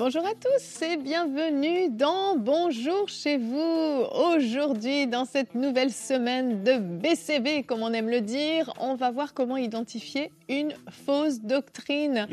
Bonjour 0.00 0.24
à 0.24 0.30
tous 0.30 0.82
et 0.82 0.96
bienvenue 0.96 1.90
dans 1.90 2.34
Bonjour 2.34 3.06
chez 3.06 3.36
vous. 3.36 4.06
Aujourd'hui, 4.34 5.06
dans 5.06 5.26
cette 5.26 5.54
nouvelle 5.54 5.92
semaine 5.92 6.64
de 6.64 6.78
BCB, 6.78 7.66
comme 7.66 7.82
on 7.82 7.92
aime 7.92 8.08
le 8.08 8.22
dire, 8.22 8.72
on 8.80 8.94
va 8.94 9.10
voir 9.10 9.34
comment 9.34 9.58
identifier 9.58 10.32
une 10.48 10.72
fausse 11.04 11.42
doctrine. 11.42 12.26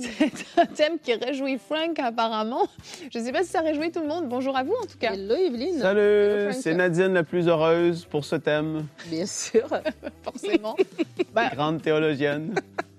C'est 0.00 0.58
un 0.58 0.64
thème 0.64 0.98
qui 0.98 1.12
réjouit 1.12 1.58
Frank 1.58 1.98
apparemment. 1.98 2.68
Je 3.12 3.18
ne 3.18 3.24
sais 3.24 3.32
pas 3.32 3.42
si 3.42 3.50
ça 3.50 3.60
réjouit 3.60 3.92
tout 3.92 4.00
le 4.00 4.08
monde. 4.08 4.26
Bonjour 4.26 4.56
à 4.56 4.62
vous 4.62 4.72
en 4.72 4.86
tout 4.86 4.96
cas. 4.98 5.12
Hello 5.12 5.34
Evelyne. 5.34 5.80
Salut, 5.80 6.54
c'est 6.54 6.72
Nadine 6.72 7.12
la 7.12 7.22
plus 7.22 7.48
heureuse 7.48 8.06
pour 8.06 8.24
ce 8.24 8.36
thème. 8.36 8.86
Bien 9.10 9.26
sûr. 9.26 9.68
Forcément. 10.22 10.74
Bah, 11.34 11.50
Grande 11.54 11.82
théologienne. 11.82 12.54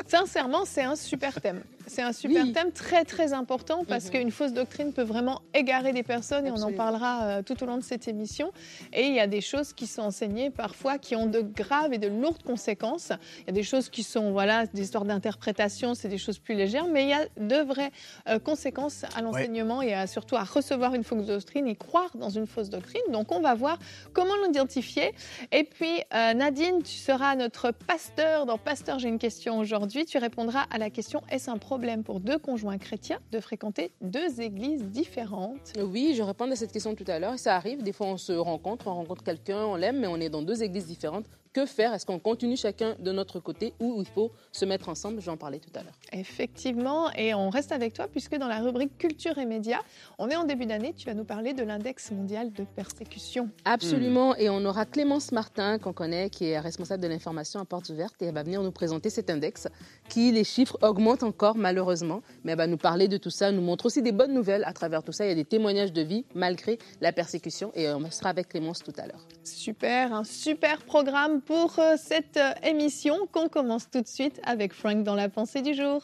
Sincèrement, 0.07 0.65
c'est 0.65 0.83
un 0.83 0.95
super 0.95 1.41
thème. 1.41 1.63
C'est 1.87 2.01
un 2.01 2.11
super 2.13 2.43
Oui. 2.43 2.51
thème 2.53 2.71
très 2.71 3.05
très 3.05 3.33
important 3.33 3.83
parce 3.87 4.05
Mhm. 4.05 4.11
qu'une 4.11 4.31
fausse 4.31 4.53
doctrine 4.53 4.91
peut 4.93 5.03
vraiment 5.03 5.41
égarer 5.53 5.93
des 5.93 6.03
personnes 6.03 6.47
et 6.47 6.51
on 6.51 6.61
en 6.61 6.73
parlera 6.73 7.23
euh, 7.25 7.41
tout 7.43 7.61
au 7.63 7.65
long 7.65 7.77
de 7.77 7.83
cette 7.83 8.07
émission. 8.07 8.51
Et 8.93 9.03
il 9.07 9.13
y 9.13 9.19
a 9.19 9.27
des 9.27 9.41
choses 9.41 9.73
qui 9.73 9.87
sont 9.87 10.01
enseignées 10.01 10.49
parfois 10.49 10.97
qui 10.97 11.15
ont 11.15 11.27
de 11.27 11.41
graves 11.41 11.93
et 11.93 11.97
de 11.97 12.07
lourdes 12.07 12.43
conséquences. 12.43 13.11
Il 13.41 13.47
y 13.47 13.49
a 13.49 13.53
des 13.53 13.63
choses 13.63 13.89
qui 13.89 14.03
sont 14.03 14.31
voilà 14.31 14.65
des 14.67 14.81
histoires 14.81 15.05
d'interprétation, 15.05 15.93
c'est 15.95 16.07
des 16.09 16.17
choses 16.17 16.39
plus 16.39 16.55
légères, 16.55 16.87
mais 16.87 17.03
il 17.03 17.09
y 17.09 17.13
a 17.13 17.25
de 17.37 17.61
vraies 17.63 17.91
euh, 18.27 18.39
conséquences 18.39 19.03
à 19.15 19.21
l'enseignement 19.21 19.81
et 19.81 19.93
à- 19.93 20.07
surtout 20.07 20.35
à 20.35 20.43
recevoir 20.43 20.93
une 20.95 21.03
fausse 21.03 21.25
doctrine 21.27 21.67
et 21.67 21.75
croire 21.75 22.11
dans 22.15 22.29
une 22.29 22.47
fausse 22.47 22.69
doctrine. 22.69 23.01
Donc 23.11 23.31
on 23.31 23.39
va 23.39 23.53
voir 23.53 23.77
comment 24.13 24.33
l'identifier. 24.45 25.13
Et 25.51 25.63
puis 25.63 26.01
euh, 26.13 26.33
Nadine, 26.33 26.81
tu 26.83 26.95
seras 26.95 27.35
notre 27.35 27.71
pasteur 27.71 28.45
dans 28.45 28.57
Pasteur. 28.57 28.99
J'ai 28.99 29.09
une 29.09 29.19
question 29.19 29.57
aujourd'hui. 29.59 30.05
Tu 30.05 30.17
répondras 30.17 30.65
à 30.71 30.77
la 30.77 30.89
question 30.89 31.21
est-ce 31.29 31.49
un 31.49 31.57
problème 31.75 32.05
pour 32.05 32.21
deux 32.21 32.39
conjoints 32.39 32.77
chrétiens 32.77 33.19
de 33.33 33.39
fréquenter 33.41 33.91
deux 33.99 34.39
églises 34.39 34.81
différentes 34.85 35.73
Oui, 35.77 36.13
je 36.15 36.23
répondais 36.23 36.53
à 36.53 36.55
cette 36.55 36.71
question 36.71 36.95
tout 36.95 37.03
à 37.05 37.19
l'heure. 37.19 37.37
Ça 37.37 37.57
arrive, 37.57 37.83
des 37.83 37.91
fois 37.91 38.07
on 38.07 38.15
se 38.15 38.31
rencontre, 38.31 38.87
on 38.87 38.93
rencontre 38.93 39.25
quelqu'un, 39.25 39.65
on 39.65 39.75
l'aime, 39.75 39.99
mais 39.99 40.07
on 40.07 40.15
est 40.21 40.29
dans 40.29 40.41
deux 40.41 40.63
églises 40.63 40.85
différentes. 40.85 41.25
Que 41.55 41.65
faire? 41.65 41.93
Est-ce 41.93 42.05
qu'on 42.05 42.19
continue 42.19 42.57
chacun 42.57 42.97
de 42.99 43.13
notre 43.13 43.39
côté 43.39 43.71
ou 43.79 43.95
il 44.01 44.05
faut 44.05 44.33
se 44.51 44.65
mettre 44.65 44.89
ensemble? 44.89 45.21
Je 45.21 45.27
vais 45.27 45.31
en 45.31 45.37
parler 45.37 45.61
tout 45.61 45.69
à 45.73 45.83
l'heure. 45.83 45.93
Effectivement, 46.11 47.09
et 47.13 47.33
on 47.33 47.49
reste 47.49 47.71
avec 47.71 47.93
toi 47.93 48.09
puisque 48.09 48.35
dans 48.35 48.49
la 48.49 48.59
rubrique 48.59 48.97
culture 48.97 49.37
et 49.37 49.45
médias, 49.45 49.79
on 50.19 50.27
est 50.27 50.35
en 50.35 50.43
début 50.43 50.65
d'année. 50.65 50.93
Tu 50.97 51.05
vas 51.05 51.13
nous 51.13 51.23
parler 51.23 51.53
de 51.53 51.63
l'index 51.63 52.11
mondial 52.11 52.51
de 52.51 52.65
persécution. 52.65 53.49
Absolument. 53.63 54.35
Et 54.35 54.49
on 54.49 54.65
aura 54.65 54.85
Clémence 54.85 55.31
Martin, 55.31 55.79
qu'on 55.79 55.93
connaît, 55.93 56.29
qui 56.29 56.43
est 56.47 56.59
responsable 56.59 57.01
de 57.01 57.07
l'information 57.07 57.61
à 57.61 57.63
portes 57.63 57.89
ouvertes, 57.89 58.21
et 58.21 58.25
elle 58.25 58.33
va 58.33 58.43
venir 58.43 58.61
nous 58.61 58.73
présenter 58.73 59.09
cet 59.09 59.29
index 59.29 59.69
qui, 60.09 60.33
les 60.33 60.43
chiffres 60.43 60.77
augmentent 60.81 61.23
encore 61.23 61.55
malheureusement, 61.55 62.21
mais 62.43 62.51
elle 62.51 62.57
va 62.57 62.67
nous 62.67 62.75
parler 62.75 63.07
de 63.07 63.15
tout 63.15 63.29
ça, 63.29 63.53
nous 63.53 63.61
montre 63.61 63.85
aussi 63.85 64.01
des 64.01 64.11
bonnes 64.11 64.33
nouvelles 64.33 64.65
à 64.65 64.73
travers 64.73 65.03
tout 65.03 65.13
ça. 65.13 65.25
Il 65.25 65.29
y 65.29 65.31
a 65.31 65.35
des 65.35 65.45
témoignages 65.45 65.93
de 65.93 66.01
vie 66.01 66.25
malgré 66.35 66.79
la 66.99 67.13
persécution, 67.13 67.71
et 67.75 67.87
on 67.87 68.11
sera 68.11 68.31
avec 68.31 68.49
Clémence 68.49 68.83
tout 68.83 68.93
à 68.97 69.07
l'heure. 69.07 69.25
Super, 69.45 70.13
un 70.13 70.25
super 70.25 70.83
programme 70.83 71.43
pour 71.45 71.77
euh, 71.79 71.95
cette 71.97 72.37
euh, 72.37 72.53
émission 72.63 73.27
qu'on 73.31 73.49
commence 73.49 73.89
tout 73.89 74.01
de 74.01 74.07
suite 74.07 74.39
avec 74.43 74.73
Frank 74.73 75.03
dans 75.03 75.15
la 75.15 75.29
pensée 75.29 75.61
du 75.61 75.73
jour. 75.73 76.03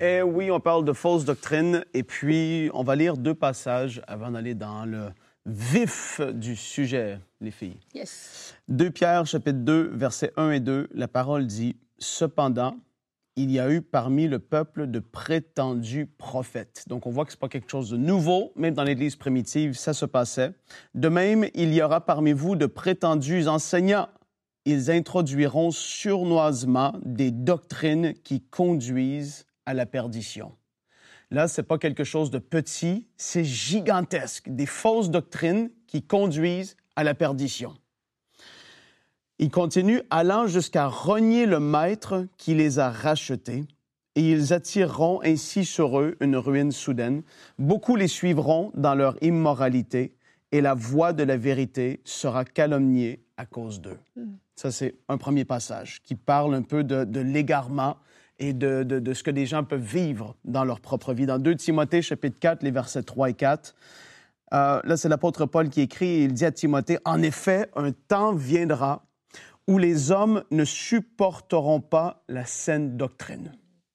Et 0.00 0.22
oui, 0.22 0.50
on 0.50 0.60
parle 0.60 0.84
de 0.84 0.92
fausses 0.92 1.24
doctrines. 1.24 1.84
Et 1.94 2.02
puis, 2.02 2.70
on 2.74 2.82
va 2.82 2.94
lire 2.94 3.16
deux 3.16 3.34
passages 3.34 4.02
avant 4.06 4.32
d'aller 4.32 4.54
dans 4.54 4.84
le 4.84 5.10
vif 5.46 6.20
du 6.20 6.56
sujet, 6.56 7.18
les 7.40 7.50
filles. 7.50 7.78
Yes. 7.94 8.54
2 8.68 8.90
Pierre, 8.90 9.26
chapitre 9.26 9.60
2, 9.60 9.90
versets 9.94 10.32
1 10.36 10.50
et 10.50 10.60
2, 10.60 10.88
la 10.92 11.08
parole 11.08 11.46
dit 11.46 11.76
Cependant, 11.98 12.76
il 13.36 13.50
y 13.50 13.58
a 13.58 13.70
eu 13.70 13.82
parmi 13.82 14.28
le 14.28 14.38
peuple 14.38 14.86
de 14.86 15.00
prétendus 15.00 16.06
prophètes. 16.06 16.84
Donc, 16.86 17.06
on 17.06 17.10
voit 17.10 17.24
que 17.24 17.32
ce 17.32 17.36
n'est 17.36 17.40
pas 17.40 17.48
quelque 17.48 17.70
chose 17.70 17.90
de 17.90 17.96
nouveau. 17.96 18.52
Même 18.54 18.74
dans 18.74 18.84
l'Église 18.84 19.16
primitive, 19.16 19.74
ça 19.74 19.92
se 19.92 20.06
passait. 20.06 20.52
De 20.94 21.08
même, 21.08 21.46
il 21.54 21.74
y 21.74 21.82
aura 21.82 22.04
parmi 22.04 22.32
vous 22.32 22.54
de 22.54 22.66
prétendus 22.66 23.48
enseignants. 23.48 24.08
Ils 24.66 24.90
introduiront 24.90 25.72
sournoisement 25.72 26.94
des 27.04 27.30
doctrines 27.30 28.14
qui 28.14 28.40
conduisent 28.40 29.46
à 29.66 29.74
la 29.74 29.84
perdition. 29.84 30.52
Là, 31.30 31.48
ce 31.48 31.60
n'est 31.60 31.66
pas 31.66 31.78
quelque 31.78 32.04
chose 32.04 32.30
de 32.30 32.38
petit, 32.38 33.08
c'est 33.16 33.44
gigantesque. 33.44 34.48
Des 34.48 34.66
fausses 34.66 35.10
doctrines 35.10 35.70
qui 35.86 36.02
conduisent 36.02 36.76
à 36.96 37.02
la 37.02 37.14
perdition. 37.14 37.74
Il 39.38 39.50
continue, 39.50 40.00
allant 40.10 40.46
jusqu'à 40.46 40.86
renier 40.86 41.46
le 41.46 41.58
maître 41.60 42.26
qui 42.36 42.54
les 42.54 42.78
a 42.78 42.90
rachetés, 42.90 43.64
et 44.16 44.30
ils 44.30 44.52
attireront 44.52 45.20
ainsi 45.24 45.64
sur 45.64 45.98
eux 46.00 46.16
une 46.20 46.36
ruine 46.36 46.70
soudaine. 46.70 47.22
Beaucoup 47.58 47.96
les 47.96 48.06
suivront 48.06 48.70
dans 48.74 48.94
leur 48.94 49.16
immoralité, 49.22 50.14
et 50.52 50.60
la 50.60 50.74
voie 50.74 51.12
de 51.12 51.24
la 51.24 51.36
vérité 51.36 52.00
sera 52.04 52.44
calomniée 52.44 53.24
à 53.36 53.44
cause 53.44 53.80
d'eux. 53.80 53.98
Ça, 54.54 54.70
c'est 54.70 54.94
un 55.08 55.18
premier 55.18 55.44
passage 55.44 56.00
qui 56.04 56.14
parle 56.14 56.54
un 56.54 56.62
peu 56.62 56.84
de, 56.84 57.02
de 57.02 57.18
l'égarement 57.18 57.96
et 58.38 58.52
de, 58.52 58.84
de- 58.84 59.00
de 59.00 59.14
ce 59.14 59.24
que 59.24 59.32
les 59.32 59.46
gens 59.46 59.64
peuvent 59.64 59.80
vivre 59.82 60.36
dans 60.44 60.64
leur 60.64 60.78
propre 60.80 61.12
vie. 61.12 61.26
Dans 61.26 61.40
2 61.40 61.56
Timothée, 61.56 62.02
chapitre 62.02 62.38
4, 62.38 62.62
les 62.62 62.70
versets 62.70 63.02
3 63.02 63.30
et 63.30 63.34
4, 63.34 63.74
euh, 64.52 64.80
là, 64.84 64.96
c'est 64.96 65.08
l'apôtre 65.08 65.46
Paul 65.46 65.68
qui 65.70 65.80
écrit, 65.80 66.06
et 66.06 66.24
il 66.24 66.32
dit 66.34 66.44
à 66.44 66.52
Timothée, 66.52 66.98
En 67.04 67.20
effet, 67.22 67.68
un 67.74 67.90
temps 67.90 68.32
viendra 68.32 69.03
où 69.68 69.78
les 69.78 70.10
hommes 70.10 70.44
ne 70.50 70.64
supporteront 70.64 71.80
pas 71.80 72.22
la 72.28 72.44
saine 72.44 72.96
doctrine. 72.96 73.52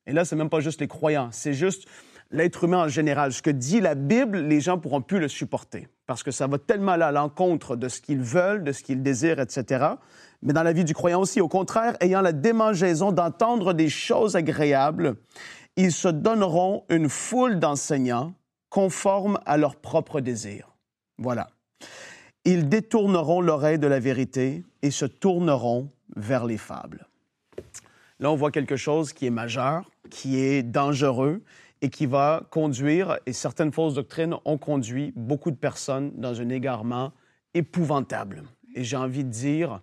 Et 0.08 0.14
là, 0.14 0.26
c'est 0.26 0.36
même 0.36 0.50
pas 0.50 0.60
juste 0.60 0.82
les 0.82 0.88
croyants, 0.88 1.30
c'est 1.32 1.54
juste 1.54 1.88
l'être 2.32 2.64
humain 2.64 2.86
en 2.86 2.88
général. 2.88 3.34
Ce 3.34 3.42
que 3.42 3.50
dit 3.50 3.80
la 3.82 3.96
Bible, 3.96 4.40
les 4.40 4.62
gens 4.62 4.78
pourront 4.80 5.02
plus 5.02 5.20
le 5.20 5.28
supporter 5.28 5.88
parce 6.08 6.24
que 6.24 6.32
ça 6.32 6.48
va 6.48 6.58
tellement 6.58 6.94
à 6.94 7.12
l'encontre 7.12 7.76
de 7.76 7.88
ce 7.88 8.02
qu'ils 8.02 8.22
veulent, 8.22 8.64
de 8.64 8.72
ce 8.72 8.82
qu'ils 8.82 9.04
désirent, 9.04 9.40
etc. 9.40 9.86
Mais 10.42 10.54
dans 10.54 10.64
la 10.64 10.74
vie 10.74 10.84
du 10.84 10.96
croyant 10.96 11.22
aussi, 11.22 11.40
au 11.42 11.48
contraire, 11.48 11.96
ayant 12.00 12.22
la 12.22 12.32
démangeaison 12.32 13.12
d'entendre 13.12 13.74
des 13.74 13.90
choses 13.90 14.36
agréables, 14.36 15.18
ils 15.76 15.92
se 15.92 16.08
donneront 16.08 16.84
une 16.90 17.10
foule 17.10 17.60
d'enseignants 17.60 18.34
conformes 18.70 19.40
à 19.46 19.58
leurs 19.58 19.76
propres 19.76 20.20
désirs. 20.20 20.76
Voilà. 21.20 21.48
Ils 22.52 22.68
détourneront 22.68 23.42
l'oreille 23.42 23.78
de 23.78 23.86
la 23.86 24.00
vérité 24.00 24.64
et 24.82 24.90
se 24.90 25.06
tourneront 25.06 25.92
vers 26.16 26.48
les 26.48 26.58
fables. 26.58 27.06
Là, 28.20 28.32
on 28.32 28.36
voit 28.36 28.50
quelque 28.50 28.76
chose 28.76 29.14
qui 29.14 29.28
est 29.28 29.30
majeur, 29.30 29.88
qui 30.10 30.40
est 30.40 30.64
dangereux 30.64 31.44
et 31.84 31.92
qui 31.92 32.08
va 32.08 32.48
conduire, 32.50 33.20
et 33.28 33.34
certaines 33.34 33.72
fausses 33.72 33.94
doctrines 33.94 34.34
ont 34.46 34.58
conduit 34.58 35.14
beaucoup 35.16 35.52
de 35.52 35.58
personnes 35.58 36.12
dans 36.16 36.42
un 36.42 36.50
égarement 36.50 37.12
épouvantable. 37.54 38.42
Et 38.74 38.84
j'ai 38.84 38.98
envie 38.98 39.24
de 39.24 39.30
dire, 39.30 39.80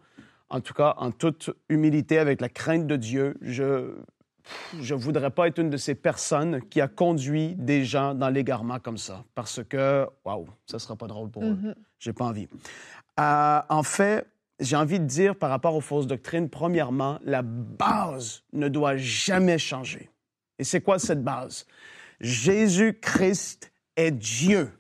en 0.50 0.60
tout 0.60 0.75
cas, 0.75 0.94
en 0.97 1.12
toute 1.12 1.50
humilité, 1.69 2.19
avec 2.19 2.41
la 2.41 2.48
crainte 2.48 2.88
de 2.88 2.97
Dieu, 2.97 3.37
je 3.43 3.94
je 4.81 4.95
voudrais 4.95 5.31
pas 5.31 5.49
être 5.49 5.59
une 5.59 5.71
de 5.71 5.77
ces 5.77 5.95
personnes 5.95 6.61
qui 6.69 6.81
a 6.81 6.89
conduit 6.89 7.55
des 7.57 7.84
gens 7.84 8.15
dans 8.15 8.29
l'égarement 8.29 8.79
comme 8.79 8.99
ça, 8.99 9.25
parce 9.34 9.62
que, 9.65 10.07
waouh, 10.25 10.47
ça 10.67 10.79
sera 10.79 10.97
pas 10.97 11.07
drôle 11.07 11.31
pour 11.31 11.45
eux. 11.45 11.55
Mhm. 11.55 11.75
J'ai 11.99 12.12
pas 12.12 12.27
envie. 12.27 12.49
Euh, 13.19 13.61
en 13.69 13.83
fait, 13.83 14.27
j'ai 14.61 14.77
envie 14.77 15.01
de 15.01 15.04
dire 15.04 15.37
par 15.37 15.51
rapport 15.51 15.75
aux 15.75 15.81
fausses 15.81 16.07
doctrines, 16.07 16.48
premièrement, 16.48 17.19
la 17.25 17.43
base 17.43 18.43
ne 18.53 18.69
doit 18.69 18.97
jamais 18.97 19.59
changer. 19.59 20.10
Et 20.59 20.65
c'est 20.65 20.81
quoi 20.81 20.98
cette 20.98 21.22
base? 21.22 21.66
Jésus-Christ 22.21 23.72
est 23.97 24.10
Dieu. 24.10 24.72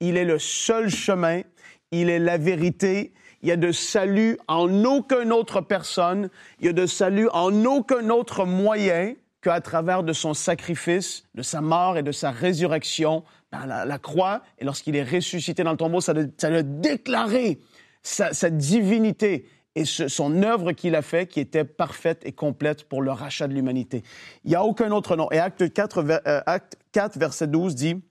Il 0.00 0.16
est 0.16 0.24
le 0.24 0.38
seul 0.38 0.88
chemin, 0.88 1.42
il 1.90 2.08
est 2.08 2.18
la 2.18 2.38
vérité. 2.38 3.12
Il 3.42 3.48
y 3.48 3.52
a 3.52 3.56
de 3.56 3.72
salut 3.72 4.38
en 4.48 4.84
aucune 4.84 5.32
autre 5.32 5.60
personne, 5.60 6.28
il 6.60 6.66
y 6.66 6.68
a 6.68 6.72
de 6.72 6.86
salut 6.86 7.28
en 7.32 7.64
aucun 7.64 8.10
autre 8.10 8.44
moyen 8.44 9.14
qu'à 9.42 9.60
travers 9.60 10.02
de 10.02 10.12
son 10.12 10.34
sacrifice, 10.34 11.24
de 11.34 11.42
sa 11.42 11.60
mort 11.60 11.96
et 11.96 12.02
de 12.02 12.12
sa 12.12 12.30
résurrection 12.30 13.24
par 13.50 13.66
la, 13.66 13.86
la 13.86 13.98
croix. 13.98 14.42
Et 14.58 14.64
lorsqu'il 14.64 14.96
est 14.96 15.02
ressuscité 15.02 15.64
dans 15.64 15.70
le 15.70 15.78
tombeau, 15.78 16.00
ça 16.00 16.12
a, 16.12 16.22
ça 16.36 16.48
a 16.48 16.62
déclaré 16.62 17.58
sa, 18.02 18.50
divinité 18.50 19.46
et 19.74 19.84
son 19.84 20.42
œuvre 20.42 20.72
qu'il 20.72 20.94
a 20.94 21.02
fait 21.02 21.26
qui 21.26 21.40
était 21.40 21.64
parfaite 21.64 22.22
et 22.24 22.32
complète 22.32 22.84
pour 22.84 23.02
le 23.02 23.12
rachat 23.12 23.46
de 23.46 23.54
l'humanité. 23.54 24.02
Il 24.44 24.50
n'y 24.50 24.56
a 24.56 24.64
aucun 24.64 24.90
autre 24.90 25.16
nom. 25.16 25.30
Et 25.30 25.38
Acte 25.38 25.72
4, 25.72 26.02
ver- 26.02 26.20
euh, 26.26 26.40
Acte 26.46 26.76
4, 26.92 27.18
verset 27.18 27.46
12 27.46 27.74
dit, 27.74 28.02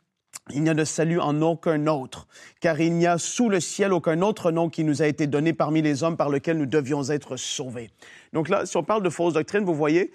Il 0.51 0.63
n'y 0.63 0.69
a 0.69 0.73
de 0.73 0.83
salut 0.83 1.19
en 1.19 1.41
aucun 1.41 1.85
autre, 1.85 2.27
car 2.59 2.79
il 2.79 2.93
n'y 2.93 3.05
a 3.05 3.19
sous 3.19 3.49
le 3.49 3.59
ciel 3.59 3.93
aucun 3.93 4.21
autre 4.21 4.51
nom 4.51 4.69
qui 4.69 4.83
nous 4.83 5.01
a 5.03 5.07
été 5.07 5.27
donné 5.27 5.53
parmi 5.53 5.81
les 5.81 6.03
hommes 6.03 6.17
par 6.17 6.29
lequel 6.29 6.57
nous 6.57 6.65
devions 6.65 7.03
être 7.09 7.37
sauvés. 7.37 7.91
Donc 8.33 8.49
là, 8.49 8.65
si 8.65 8.75
on 8.75 8.83
parle 8.83 9.03
de 9.03 9.09
fausse 9.09 9.33
doctrine, 9.33 9.63
vous 9.63 9.75
voyez, 9.75 10.11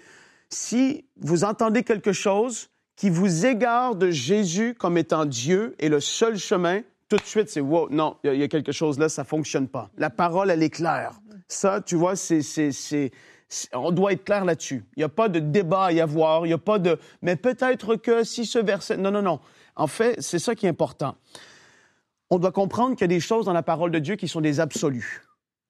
si 0.49 1.05
vous 1.21 1.45
entendez 1.45 1.83
quelque 1.83 2.11
chose 2.11 2.69
qui 2.97 3.09
vous 3.09 3.45
égare 3.45 3.95
de 3.95 4.11
Jésus 4.11 4.73
comme 4.73 4.97
étant 4.97 5.25
Dieu 5.25 5.75
et 5.79 5.89
le 5.89 5.99
seul 5.99 6.37
chemin, 6.37 6.81
tout 7.07 7.17
de 7.17 7.23
suite, 7.23 7.49
c'est 7.49 7.61
wow, 7.61 7.89
non, 7.89 8.17
il 8.23 8.35
y, 8.35 8.43
a 8.43 8.47
quelque 8.47 8.71
chose 8.71 8.97
là, 8.99 9.09
ça 9.09 9.23
fonctionne 9.23 9.67
pas. 9.67 9.89
La 9.97 10.09
parole, 10.09 10.49
elle 10.49 10.63
est 10.63 10.69
claire. 10.69 11.11
Ça, 11.47 11.81
tu 11.81 11.95
vois, 11.95 12.15
c'est, 12.15 12.41
c'est, 12.41 13.11
on 13.73 13.91
doit 13.91 14.13
être 14.13 14.23
clair 14.23 14.43
là-dessus. 14.43 14.83
Il 14.95 14.99
n'y 14.99 15.03
a 15.03 15.09
pas 15.09 15.29
de 15.29 15.39
débat 15.39 15.85
à 15.85 15.91
y 15.91 16.01
avoir. 16.01 16.45
Il 16.45 16.49
n'y 16.49 16.53
a 16.53 16.57
pas 16.57 16.79
de, 16.79 16.97
mais 17.21 17.35
peut-être 17.35 17.95
que 17.95 18.23
si 18.23 18.45
ce 18.45 18.59
verset, 18.59 18.97
non, 18.97 19.11
non, 19.11 19.21
non. 19.21 19.39
En 19.75 19.87
fait, 19.87 20.21
c'est 20.21 20.39
ça 20.39 20.55
qui 20.55 20.65
est 20.65 20.69
important. 20.69 21.15
On 22.29 22.39
doit 22.39 22.51
comprendre 22.51 22.95
qu'il 22.95 23.01
y 23.01 23.05
a 23.05 23.07
des 23.07 23.19
choses 23.19 23.45
dans 23.45 23.53
la 23.53 23.63
parole 23.63 23.91
de 23.91 23.99
Dieu 23.99 24.15
qui 24.15 24.27
sont 24.27 24.41
des 24.41 24.59
absolus. 24.59 25.21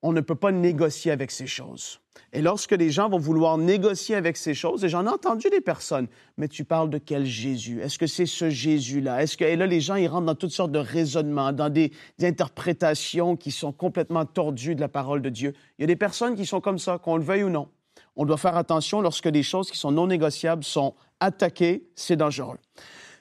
On 0.02 0.14
ne 0.14 0.22
peut 0.22 0.36
pas 0.36 0.52
négocier 0.52 1.12
avec 1.12 1.32
ces 1.32 1.48
choses. 1.48 2.00
Et 2.32 2.42
lorsque 2.42 2.72
les 2.72 2.92
gens 2.92 3.10
vont 3.10 3.18
vouloir 3.18 3.58
négocier 3.58 4.16
avec 4.16 4.38
ces 4.38 4.54
choses, 4.54 4.86
et 4.86 4.90
j'en 4.90 5.06
ai 5.06 5.10
entendu 5.10 5.50
des 5.50 5.62
personnes, 5.62 6.08
mais 6.38 6.48
tu 6.48 6.64
parles 6.64 6.90
de 6.90 6.98
quel 6.98 7.26
Jésus? 7.26 7.82
Est-ce 7.82 7.98
que 7.98 8.08
c'est 8.08 8.26
ce 8.26 8.50
Jésus-là? 8.50 9.24
Est-ce 9.24 9.36
que, 9.36 9.44
et 9.44 9.56
là, 9.56 9.66
les 9.66 9.82
gens, 9.82 9.96
ils 9.96 10.08
rentrent 10.08 10.28
dans 10.28 10.36
toutes 10.36 10.52
sortes 10.52 10.72
de 10.72 10.80
raisonnements, 10.80 11.52
dans 11.54 11.70
des, 11.70 11.92
interprétations 12.22 13.36
qui 13.36 13.52
sont 13.52 13.72
complètement 13.72 14.26
tordues 14.26 14.76
de 14.76 14.82
la 14.82 14.90
parole 14.90 15.22
de 15.22 15.30
Dieu. 15.30 15.54
Il 15.78 15.82
y 15.82 15.86
a 15.86 15.88
des 15.88 15.96
personnes 15.96 16.36
qui 16.36 16.46
sont 16.46 16.62
comme 16.62 16.80
ça, 16.80 17.00
qu'on 17.00 17.18
le 17.18 17.24
veuille 17.24 17.44
ou 17.44 17.50
non. 17.50 17.70
On 18.16 18.26
doit 18.26 18.38
faire 18.38 18.56
attention 18.56 19.02
lorsque 19.02 19.28
des 19.28 19.44
choses 19.44 19.72
qui 19.72 19.78
sont 19.78 19.92
non 19.92 20.08
négociables 20.08 20.64
sont 20.64 20.94
attaquées, 21.20 21.88
c'est 21.96 22.16
dangereux. 22.16 22.58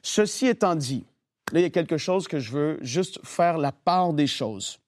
Ceci 0.06 0.48
étant 0.48 0.74
dit, 0.74 1.06
là, 1.50 1.60
il 1.60 1.62
y 1.62 1.66
a 1.66 1.70
quelque 1.70 1.96
chose 1.96 2.28
que 2.28 2.38
je 2.38 2.52
veux 2.52 2.78
juste 2.82 3.18
faire 3.24 3.56
la 3.56 3.72
part 3.72 4.12
des 4.12 4.26
choses. 4.26 4.78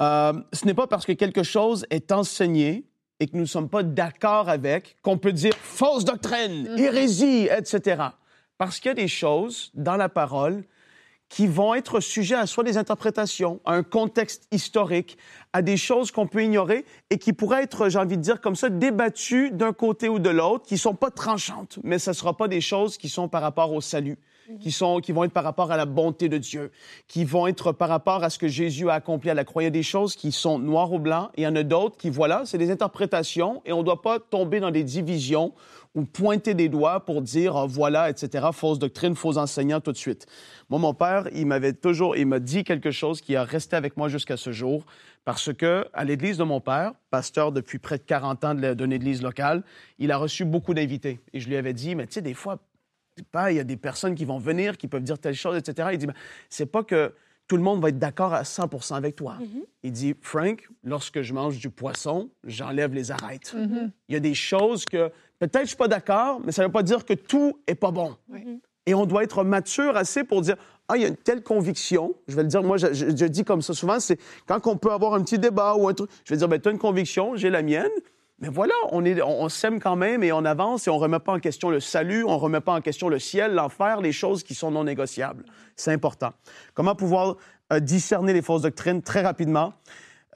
Euh, 0.00 0.32
ce 0.54 0.64
n'est 0.64 0.72
pas 0.72 0.86
parce 0.86 1.04
que 1.04 1.12
quelque 1.12 1.42
chose 1.42 1.84
est 1.90 2.10
enseigné 2.10 2.86
et 3.20 3.26
que 3.26 3.34
nous 3.34 3.42
ne 3.42 3.46
sommes 3.46 3.68
pas 3.68 3.82
d'accord 3.82 4.48
avec 4.48 4.96
qu'on 5.02 5.18
peut 5.18 5.34
dire 5.34 5.52
fausse 5.54 6.06
doctrine, 6.06 6.68
mm-hmm. 6.68 6.80
hérésie, 6.80 7.48
etc. 7.54 8.02
Parce 8.56 8.80
qu'il 8.80 8.88
y 8.88 8.92
a 8.92 8.94
des 8.94 9.08
choses 9.08 9.70
dans 9.74 9.96
la 9.96 10.08
parole 10.08 10.64
qui 11.32 11.46
vont 11.46 11.72
être 11.72 12.00
sujets 12.00 12.34
à 12.34 12.46
soit 12.46 12.62
des 12.62 12.76
interprétations, 12.76 13.58
à 13.64 13.72
un 13.72 13.82
contexte 13.82 14.46
historique, 14.52 15.16
à 15.54 15.62
des 15.62 15.78
choses 15.78 16.10
qu'on 16.10 16.26
peut 16.26 16.44
ignorer 16.44 16.84
et 17.08 17.16
qui 17.16 17.32
pourraient 17.32 17.62
être, 17.62 17.88
j'ai 17.88 17.98
envie 17.98 18.18
de 18.18 18.22
dire 18.22 18.42
comme 18.42 18.54
ça, 18.54 18.68
débattues 18.68 19.50
d'un 19.50 19.72
côté 19.72 20.10
ou 20.10 20.18
de 20.18 20.28
l'autre, 20.28 20.66
qui 20.66 20.76
sont 20.76 20.94
pas 20.94 21.10
tranchantes, 21.10 21.78
mais 21.84 21.98
ce 21.98 22.10
ne 22.10 22.14
sera 22.14 22.36
pas 22.36 22.48
des 22.48 22.60
choses 22.60 22.98
qui 22.98 23.08
sont 23.08 23.28
par 23.28 23.40
rapport 23.40 23.72
au 23.72 23.80
salut 23.80 24.18
qui, 24.60 24.72
sont, 24.72 25.00
qui 25.00 25.12
vont 25.12 25.24
être 25.24 25.32
par 25.32 25.44
rapport 25.44 25.70
à 25.70 25.76
la 25.76 25.86
bonté 25.86 26.28
de 26.28 26.38
Dieu, 26.38 26.70
qui 27.08 27.24
vont 27.24 27.46
être 27.46 27.72
par 27.72 27.88
rapport 27.88 28.22
à 28.24 28.30
ce 28.30 28.38
que 28.38 28.48
Jésus 28.48 28.90
a 28.90 28.94
accompli 28.94 29.30
à 29.30 29.34
la 29.34 29.44
croix. 29.44 29.62
Il 29.62 29.66
y 29.66 29.68
a 29.68 29.70
des 29.70 29.82
choses 29.82 30.16
qui 30.16 30.32
sont 30.32 30.58
noires 30.58 30.92
ou 30.92 30.98
blancs, 30.98 31.30
et 31.36 31.42
il 31.42 31.44
y 31.44 31.46
en 31.46 31.56
a 31.56 31.62
d'autres 31.62 31.96
qui, 31.96 32.10
voilà, 32.10 32.42
c'est 32.44 32.58
des 32.58 32.70
interprétations, 32.70 33.62
et 33.64 33.72
on 33.72 33.78
ne 33.78 33.84
doit 33.84 34.02
pas 34.02 34.18
tomber 34.18 34.60
dans 34.60 34.70
des 34.70 34.84
divisions 34.84 35.52
ou 35.94 36.04
pointer 36.04 36.54
des 36.54 36.68
doigts 36.68 37.04
pour 37.04 37.22
dire 37.22 37.56
ah, 37.56 37.66
voilà, 37.66 38.08
etc., 38.08 38.46
fausse 38.52 38.78
doctrine, 38.78 39.14
faux 39.14 39.36
enseignant 39.36 39.80
tout 39.80 39.92
de 39.92 39.96
suite. 39.96 40.26
Moi, 40.70 40.78
mon 40.78 40.94
père, 40.94 41.28
il 41.34 41.46
m'avait 41.46 41.74
toujours, 41.74 42.16
il 42.16 42.26
m'a 42.26 42.38
dit 42.38 42.64
quelque 42.64 42.90
chose 42.90 43.20
qui 43.20 43.36
a 43.36 43.44
resté 43.44 43.76
avec 43.76 43.96
moi 43.96 44.08
jusqu'à 44.08 44.36
ce 44.36 44.52
jour, 44.52 44.84
parce 45.24 45.52
que 45.52 45.86
à 45.92 46.04
l'église 46.04 46.38
de 46.38 46.44
mon 46.44 46.60
père, 46.60 46.92
pasteur 47.10 47.52
depuis 47.52 47.78
près 47.78 47.98
de 47.98 48.04
40 48.04 48.44
ans 48.44 48.54
d'une 48.54 48.92
église 48.92 49.22
locale, 49.22 49.62
il 49.98 50.10
a 50.10 50.16
reçu 50.16 50.44
beaucoup 50.44 50.74
d'invités. 50.74 51.20
Et 51.32 51.40
je 51.40 51.48
lui 51.48 51.56
avais 51.56 51.74
dit, 51.74 51.94
mais 51.94 52.06
tu 52.06 52.14
sais, 52.14 52.22
des 52.22 52.34
fois, 52.34 52.58
pas, 53.30 53.52
il 53.52 53.56
y 53.56 53.60
a 53.60 53.64
des 53.64 53.76
personnes 53.76 54.14
qui 54.14 54.24
vont 54.24 54.38
venir, 54.38 54.78
qui 54.78 54.88
peuvent 54.88 55.02
dire 55.02 55.18
telle 55.18 55.34
chose, 55.34 55.56
etc. 55.56 55.90
Il 55.92 55.98
dit, 55.98 56.06
ben, 56.06 56.14
c'est 56.48 56.66
pas 56.66 56.82
que 56.82 57.12
tout 57.48 57.56
le 57.56 57.62
monde 57.62 57.82
va 57.82 57.90
être 57.90 57.98
d'accord 57.98 58.32
à 58.32 58.44
100 58.44 58.92
avec 58.92 59.16
toi. 59.16 59.36
Mm-hmm. 59.40 59.64
Il 59.82 59.92
dit, 59.92 60.14
Frank, 60.20 60.66
lorsque 60.84 61.20
je 61.20 61.34
mange 61.34 61.58
du 61.58 61.68
poisson, 61.68 62.30
j'enlève 62.44 62.94
les 62.94 63.10
arêtes. 63.10 63.54
Mm-hmm. 63.54 63.90
Il 64.08 64.12
y 64.14 64.16
a 64.16 64.20
des 64.20 64.34
choses 64.34 64.86
que 64.86 65.10
peut-être 65.48 65.64
je 65.64 65.68
suis 65.68 65.76
pas 65.76 65.88
d'accord, 65.88 66.40
mais 66.44 66.52
ça 66.52 66.62
ne 66.62 66.68
veut 66.68 66.72
pas 66.72 66.82
dire 66.82 67.04
que 67.04 67.14
tout 67.14 67.58
est 67.66 67.74
pas 67.74 67.90
bon. 67.90 68.16
Mm-hmm. 68.30 68.60
Et 68.86 68.94
on 68.94 69.06
doit 69.06 69.22
être 69.22 69.44
mature 69.44 69.96
assez 69.96 70.24
pour 70.24 70.40
dire, 70.40 70.56
ah, 70.88 70.96
il 70.96 71.02
y 71.02 71.04
a 71.04 71.08
une 71.08 71.16
telle 71.16 71.42
conviction. 71.42 72.14
Je 72.26 72.34
vais 72.34 72.42
le 72.42 72.48
dire, 72.48 72.62
moi, 72.62 72.76
je, 72.76 72.92
je 72.92 73.26
dis 73.26 73.44
comme 73.44 73.62
ça 73.62 73.74
souvent, 73.74 74.00
c'est 74.00 74.18
quand 74.46 74.66
on 74.66 74.76
peut 74.76 74.90
avoir 74.90 75.14
un 75.14 75.22
petit 75.22 75.38
débat 75.38 75.74
ou 75.76 75.88
un 75.88 75.94
truc, 75.94 76.10
je 76.24 76.34
vais 76.34 76.38
dire, 76.38 76.48
ben, 76.48 76.60
tu 76.60 76.68
as 76.68 76.72
une 76.72 76.78
conviction, 76.78 77.36
j'ai 77.36 77.50
la 77.50 77.62
mienne. 77.62 77.90
Mais 78.42 78.48
voilà, 78.48 78.74
on, 78.90 79.04
est, 79.04 79.22
on, 79.22 79.48
s'aime 79.48 79.78
quand 79.78 79.94
même 79.94 80.24
et 80.24 80.32
on 80.32 80.44
avance 80.44 80.88
et 80.88 80.90
on 80.90 80.96
ne 80.96 81.00
remet 81.00 81.20
pas 81.20 81.32
en 81.32 81.38
question 81.38 81.70
le 81.70 81.78
salut, 81.78 82.24
on 82.24 82.32
ne 82.32 82.40
remet 82.40 82.60
pas 82.60 82.72
en 82.72 82.80
question 82.80 83.08
le 83.08 83.20
ciel, 83.20 83.54
l'enfer, 83.54 84.00
les 84.00 84.10
choses 84.10 84.42
qui 84.42 84.56
sont 84.56 84.72
non 84.72 84.82
négociables. 84.82 85.44
C'est 85.76 85.92
important. 85.92 86.32
Comment 86.74 86.96
pouvoir 86.96 87.36
euh, 87.72 87.78
discerner 87.78 88.32
les 88.32 88.42
fausses 88.42 88.62
doctrines? 88.62 89.00
Très 89.00 89.20
rapidement? 89.20 89.74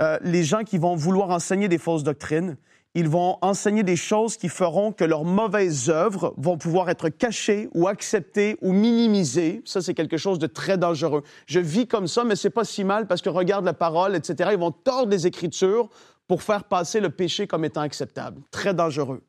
Euh, 0.00 0.18
les 0.22 0.44
gens 0.44 0.62
qui 0.62 0.78
vont 0.78 0.94
vouloir 0.94 1.30
enseigner 1.30 1.66
des 1.66 1.78
fausses 1.78 2.04
doctrines, 2.04 2.56
ils 2.96 3.10
vont 3.10 3.36
enseigner 3.42 3.82
des 3.82 3.94
choses 3.94 4.38
qui 4.38 4.48
feront 4.48 4.90
que 4.90 5.04
leurs 5.04 5.26
mauvaises 5.26 5.90
œuvres 5.90 6.32
vont 6.38 6.56
pouvoir 6.56 6.88
être 6.88 7.10
cachées 7.10 7.68
ou 7.74 7.88
acceptées 7.88 8.56
ou 8.62 8.72
minimisées. 8.72 9.60
Ça, 9.66 9.82
c'est 9.82 9.92
quelque 9.92 10.16
chose 10.16 10.38
de 10.38 10.46
très 10.46 10.78
dangereux. 10.78 11.22
Je 11.44 11.60
vis 11.60 11.86
comme 11.86 12.06
ça, 12.06 12.24
mais 12.24 12.36
c'est 12.36 12.48
pas 12.48 12.64
si 12.64 12.84
mal 12.84 13.06
parce 13.06 13.20
que 13.20 13.28
regarde 13.28 13.66
la 13.66 13.74
parole, 13.74 14.16
etc. 14.16 14.48
Ils 14.54 14.58
vont 14.58 14.70
tordre 14.70 15.10
les 15.10 15.26
Écritures 15.26 15.90
pour 16.26 16.42
faire 16.42 16.64
passer 16.64 17.00
le 17.00 17.10
péché 17.10 17.46
comme 17.46 17.66
étant 17.66 17.82
acceptable. 17.82 18.40
Très 18.50 18.72
dangereux. 18.72 19.22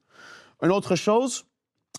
Une 0.64 0.72
autre 0.72 0.96
chose, 0.96 1.44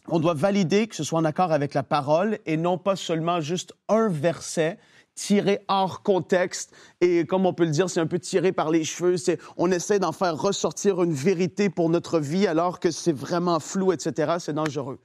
on 0.07 0.21
doit 0.21 0.33
valider 0.33 0.87
que 0.87 0.97
ce 0.97 1.05
soit 1.05 1.19
en 1.19 1.25
accord 1.27 1.53
avec 1.53 1.75
la 1.75 1.83
parole 1.83 2.39
et 2.47 2.57
non 2.57 2.79
pas 2.79 2.97
seulement 2.97 3.43
juste 3.43 3.75
un 3.91 4.09
verset 4.09 4.79
tiré 5.19 5.61
hors 5.69 6.03
contexte 6.03 6.73
et 7.01 7.27
comme 7.27 7.45
on 7.45 7.53
peut 7.53 7.65
le 7.65 7.71
dire, 7.71 7.91
c'est 7.91 8.01
un 8.01 8.07
peu 8.07 8.19
tiré 8.19 8.53
par 8.53 8.71
les 8.71 8.85
cheveux. 8.85 9.17
C'est, 9.17 9.39
on 9.57 9.71
essaie 9.71 9.99
d'en 9.99 10.13
faire 10.13 10.37
ressortir 10.37 11.03
une 11.03 11.13
vérité 11.13 11.71
pour 11.71 11.91
notre 11.91 12.21
vie 12.21 12.47
alors 12.47 12.79
que 12.79 12.91
c'est 12.91 13.13
vraiment 13.13 13.59
flou, 13.59 13.93
etc. 13.93 14.37
C'est 14.39 14.55
dangereux 14.55 15.01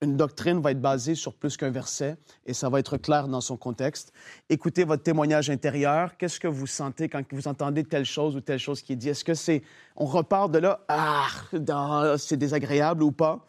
une 0.00 0.16
doctrine 0.16 0.60
va 0.60 0.70
être 0.70 0.80
basée 0.80 1.14
sur 1.14 1.34
plus 1.34 1.56
qu'un 1.56 1.70
verset 1.70 2.16
et 2.46 2.54
ça 2.54 2.68
va 2.68 2.78
être 2.78 2.96
clair 2.96 3.26
dans 3.28 3.40
son 3.40 3.56
contexte. 3.56 4.12
Écoutez 4.48 4.84
votre 4.84 5.02
témoignage 5.02 5.50
intérieur. 5.50 6.16
Qu'est-ce 6.16 6.38
que 6.38 6.48
vous 6.48 6.66
sentez 6.66 7.08
quand 7.08 7.22
vous 7.32 7.48
entendez 7.48 7.84
telle 7.84 8.04
chose 8.04 8.36
ou 8.36 8.40
telle 8.40 8.60
chose 8.60 8.80
qui 8.80 8.92
est 8.92 8.96
dit? 8.96 9.08
Est-ce 9.08 9.24
que 9.24 9.34
c'est... 9.34 9.62
On 9.96 10.04
repart 10.04 10.50
de 10.52 10.58
là, 10.58 10.84
ah, 10.88 11.26
c'est 12.16 12.36
désagréable 12.36 13.02
ou 13.02 13.10
pas? 13.10 13.46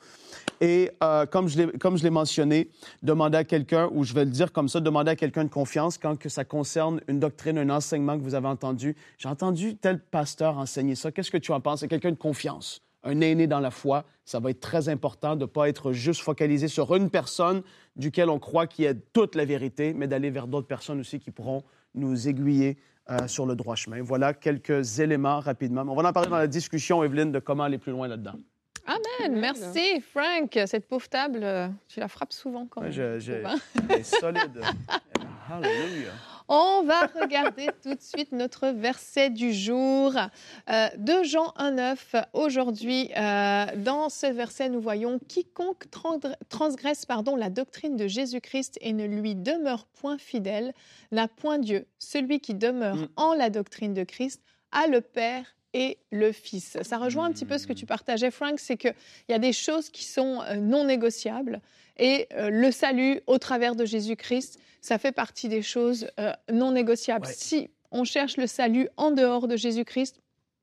Et 0.62 0.92
euh, 1.04 1.26
comme 1.26 1.48
je 1.48 2.04
l'ai 2.04 2.10
mentionné, 2.10 2.70
demandez 3.02 3.38
à 3.38 3.44
quelqu'un, 3.44 3.90
ou 3.94 4.04
je 4.04 4.14
vais 4.14 4.26
le 4.26 4.32
dire 4.32 4.52
comme 4.52 4.68
ça, 4.68 4.80
demandez 4.80 5.12
à 5.12 5.16
quelqu'un 5.16 5.44
de 5.44 5.50
confiance 5.50 5.98
quand 5.98 6.18
que 6.18 6.30
ça 6.30 6.44
concerne 6.44 7.02
une 7.08 7.20
doctrine, 7.20 7.58
un 7.58 7.70
enseignement 7.70 8.18
que 8.18 8.24
vous 8.24 8.36
avez 8.36 8.48
entendu. 8.48 8.96
J'ai 9.18 9.30
entendu 9.30 9.78
tel 9.78 10.00
pasteur 10.00 10.58
enseigner 10.58 10.96
ça. 10.96 11.12
Qu'est-ce 11.12 11.32
que 11.32 11.38
tu 11.38 11.52
en 11.52 11.62
penses? 11.62 11.80
C'est 11.82 11.88
quelqu'un 11.88 12.12
de 12.12 12.16
confiance 12.16 12.82
un 13.04 13.22
aîné 13.22 13.48
dans 13.48 13.60
la 13.60 13.72
foi, 13.72 14.06
ça 14.26 14.40
va 14.40 14.50
être 14.52 14.60
très 14.60 14.90
important 14.90 15.36
de 15.36 15.42
ne 15.42 15.46
pas 15.46 15.70
être 15.70 15.94
juste 15.94 16.22
focalisé 16.22 16.68
sur 16.68 16.94
une 16.96 17.10
personne 17.10 17.62
duquel 17.96 18.30
on 18.30 18.40
croit 18.40 18.68
qu'il 18.68 18.86
y 18.86 18.88
a 18.88 18.94
toute 18.94 19.36
la 19.36 19.46
vérité, 19.46 19.94
mais 19.94 20.08
d'aller 20.08 20.30
vers 20.30 20.48
d'autres 20.48 20.68
personnes 20.68 21.00
aussi 21.00 21.20
qui 21.20 21.32
pourront 21.32 21.64
nous 21.96 22.28
aiguiller 22.28 22.78
euh, 23.10 23.28
sur 23.28 23.46
le 23.46 23.56
droit 23.56 23.76
chemin. 23.76 24.02
Voilà 24.02 24.34
quelques 24.34 25.00
éléments 25.00 25.40
rapidement. 25.40 25.84
On 25.88 25.96
va 25.96 26.08
en 26.08 26.14
parler 26.14 26.30
dans 26.30 26.38
la 26.38 26.48
discussion, 26.48 27.04
Evelyne, 27.04 27.32
de 27.32 27.40
comment 27.40 27.64
aller 27.64 27.78
plus 27.78 27.92
loin 27.92 28.08
là-dedans. 28.08 28.36
Amen. 28.90 29.40
Merci, 29.40 30.02
Frank. 30.02 30.58
Cette 30.66 30.88
pauvre 30.88 31.08
table, 31.08 31.42
euh, 31.44 31.68
tu 31.88 32.00
la 32.00 32.08
frappes 32.08 32.34
souvent 32.34 32.66
quand 32.66 32.82
même. 32.82 32.92
je, 32.92 33.20
je, 33.20 33.34
solide. 34.02 34.62
Hallelujah. 35.50 36.12
On 36.48 36.84
va 36.84 37.06
regarder 37.06 37.70
tout 37.84 37.94
de 37.94 38.02
suite 38.02 38.32
notre 38.32 38.70
verset 38.70 39.30
du 39.30 39.54
jour 39.54 40.16
euh, 40.16 40.88
de 40.98 41.24
Jean 41.24 41.54
1.9. 41.60 42.26
Aujourd'hui, 42.34 43.12
euh, 43.16 43.66
dans 43.78 44.10
ce 44.10 44.26
verset, 44.26 44.70
nous 44.70 44.82
voyons 44.82 45.20
quiconque 45.20 45.86
transgresse 46.50 47.06
pardon, 47.06 47.36
la 47.36 47.52
doctrine 47.52 47.96
de 47.96 48.08
Jésus-Christ 48.08 48.80
et 48.82 48.94
ne 48.94 49.06
lui 49.06 49.36
demeure 49.36 49.86
point 49.86 50.18
fidèle 50.18 50.74
n'a 51.12 51.28
point 51.28 51.60
Dieu. 51.60 51.86
Celui 52.00 52.40
qui 52.40 52.56
demeure 52.56 52.96
mm. 52.96 53.08
en 53.16 53.34
la 53.36 53.52
doctrine 53.52 53.94
de 53.94 54.04
Christ 54.04 54.42
a 54.72 54.88
le 54.88 55.02
Père 55.02 55.56
et 55.74 55.98
le 56.12 56.32
Fils. 56.32 56.78
Ça 56.82 56.98
rejoint 56.98 57.26
un 57.26 57.32
petit 57.32 57.46
peu 57.46 57.58
ce 57.58 57.68
que 57.68 57.74
tu 57.74 57.86
partageais, 57.86 58.32
Frank, 58.32 58.60
c'est 58.60 58.78
qu'il 58.78 58.96
y 59.30 59.34
a 59.34 59.40
des 59.40 59.54
choses 59.54 59.90
qui 59.90 60.04
sont 60.04 60.42
euh, 60.42 60.56
non 60.56 60.86
négociables 60.86 61.62
et 62.02 62.30
le 62.32 62.72
salut 62.72 63.20
au 63.28 63.38
travers 63.40 63.76
de 63.76 63.84
Jésus-Christ, 63.84 64.58
ça 64.82 64.98
fait 64.98 65.12
partie 65.12 65.50
des 65.50 65.62
choses 65.62 66.10
euh, 66.20 66.32
non 66.52 66.72
négociables. 66.72 67.28
Si 67.28 67.70
on 67.92 68.04
cherche 68.04 68.38
le 68.38 68.48
salut 68.48 68.88
en 68.98 69.12
dehors 69.12 69.48
de 69.48 69.58
Jésus-Christ, 69.58 70.22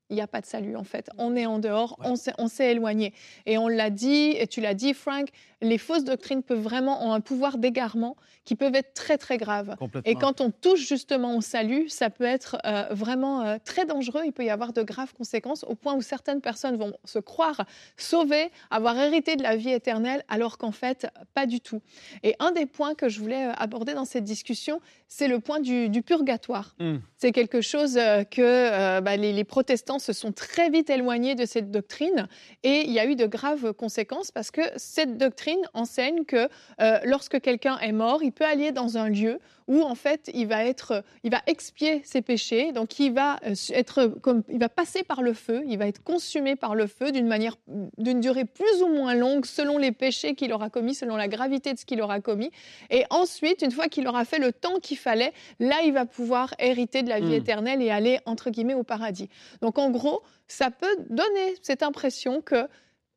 il 0.09 0.15
n'y 0.15 0.21
a 0.21 0.27
pas 0.27 0.41
de 0.41 0.45
salut 0.45 0.75
en 0.75 0.83
fait. 0.83 1.09
On 1.17 1.35
est 1.35 1.45
en 1.45 1.59
dehors, 1.59 1.97
on 2.03 2.47
s'est 2.47 2.71
éloigné. 2.71 3.13
Et 3.45 3.57
on 3.57 3.67
l'a 3.67 3.89
dit, 3.89 4.31
et 4.37 4.47
tu 4.47 4.61
l'as 4.61 4.73
dit 4.73 4.93
Frank, 4.93 5.29
les 5.61 5.77
fausses 5.77 6.03
doctrines 6.03 6.43
peuvent 6.43 6.61
vraiment 6.61 7.05
ont 7.05 7.13
un 7.13 7.19
pouvoir 7.19 7.57
d'égarement 7.57 8.15
qui 8.45 8.55
peuvent 8.55 8.75
être 8.75 8.93
très 8.93 9.17
très 9.17 9.37
graves. 9.37 9.75
Et 10.05 10.15
quand 10.15 10.39
on 10.39 10.51
touche 10.51 10.87
justement 10.87 11.35
au 11.35 11.41
salut, 11.41 11.89
ça 11.89 12.09
peut 12.09 12.23
être 12.23 12.57
euh, 12.65 12.85
vraiment 12.91 13.41
euh, 13.41 13.57
très 13.63 13.85
dangereux. 13.85 14.21
Il 14.25 14.31
peut 14.31 14.45
y 14.45 14.49
avoir 14.49 14.71
de 14.71 14.83
graves 14.83 15.13
conséquences 15.13 15.65
au 15.65 15.75
point 15.75 15.95
où 15.95 16.01
certaines 16.01 16.39
personnes 16.39 16.77
vont 16.77 16.93
se 17.03 17.19
croire 17.19 17.65
sauvées, 17.97 18.49
avoir 18.69 18.97
hérité 18.97 19.35
de 19.35 19.43
la 19.43 19.57
vie 19.57 19.71
éternelle, 19.71 20.23
alors 20.29 20.57
qu'en 20.57 20.71
fait 20.71 21.07
pas 21.33 21.45
du 21.45 21.59
tout. 21.59 21.81
Et 22.23 22.35
un 22.39 22.51
des 22.51 22.65
points 22.65 22.93
que 22.93 23.09
je 23.09 23.19
voulais 23.19 23.47
euh, 23.47 23.53
aborder 23.57 23.93
dans 23.93 24.05
cette 24.05 24.23
discussion, 24.23 24.79
c'est 25.09 25.27
le 25.27 25.39
point 25.39 25.59
du, 25.59 25.89
purgatoire. 26.05 26.75
Hmm. 26.79 26.97
C'est 27.17 27.31
quelque 27.31 27.61
chose 27.61 27.95
que 27.95 28.99
bah, 28.99 29.17
les, 29.17 29.33
les 29.33 29.43
protestants 29.43 29.96
se 29.99 30.13
sont 30.13 30.31
très 30.31 30.69
vite 30.69 30.89
éloignés 30.89 31.35
de 31.35 31.45
cette 31.45 31.71
doctrine 31.71 32.27
et 32.63 32.81
il 32.81 32.91
y 32.91 32.99
a 32.99 33.05
eu 33.05 33.15
de 33.15 33.25
graves 33.25 33.73
conséquences 33.73 34.31
parce 34.31 34.51
que 34.51 34.61
cette 34.75 35.17
doctrine 35.17 35.61
enseigne 35.73 36.25
que 36.25 36.49
euh, 36.81 36.99
lorsque 37.03 37.39
quelqu'un 37.41 37.77
est 37.79 37.91
mort, 37.91 38.23
il 38.23 38.31
peut 38.31 38.45
aller 38.45 38.71
dans 38.71 38.97
un 38.97 39.09
lieu 39.09 39.39
où 39.67 39.81
en 39.81 39.95
fait 39.95 40.29
il 40.33 40.47
va 40.47 40.65
être, 40.65 41.03
il 41.23 41.31
va 41.31 41.41
expier 41.47 42.01
ses 42.03 42.21
péchés, 42.21 42.71
donc 42.71 42.99
il 42.99 43.13
va 43.13 43.39
euh, 43.45 43.53
être 43.69 44.07
comme, 44.21 44.43
il 44.49 44.59
va 44.59 44.69
passer 44.69 45.03
par 45.03 45.21
le 45.21 45.33
feu, 45.33 45.63
il 45.67 45.77
va 45.77 45.87
être 45.87 46.03
consumé 46.03 46.55
par 46.55 46.75
le 46.75 46.87
feu 46.87 47.11
d'une 47.11 47.27
manière, 47.27 47.55
d'une 47.97 48.19
durée 48.19 48.45
plus 48.45 48.81
ou 48.81 48.87
moins 48.87 49.13
longue 49.13 49.45
selon 49.45 49.77
les 49.77 49.91
péchés 49.91 50.35
qu'il 50.35 50.53
aura 50.53 50.69
commis, 50.69 50.95
selon 50.95 51.15
la 51.15 51.27
gravité 51.27 51.73
de 51.73 51.79
ce 51.79 51.85
qu'il 51.85 52.01
aura 52.01 52.19
commis. 52.19 52.51
Et 52.89 53.03
ensuite, 53.09 53.61
une 53.61 53.71
fois 53.71 53.87
qu'il 53.87 54.07
aura 54.07 54.25
fait 54.25 54.39
le 54.39 54.53
temps 54.53 54.79
qu'il 54.79 54.97
fallait, 54.97 55.33
là 55.59 55.77
il 55.83 55.93
va 55.93 56.05
pouvoir 56.05 56.53
hériter 56.59 57.03
de 57.03 57.09
la 57.09 57.19
vie 57.19 57.27
hmm. 57.27 57.41
éternelle 57.41 57.81
et 57.81 57.89
aller 57.89 58.19
entre 58.25 58.49
guillemets 58.49 58.73
au 58.73 58.83
paradis. 58.83 59.29
Donc 59.61 59.77
en 59.77 59.89
gros, 59.89 60.23
ça 60.47 60.71
peut 60.71 60.97
donner 61.09 61.55
cette 61.61 61.83
impression 61.83 62.41
que 62.41 62.67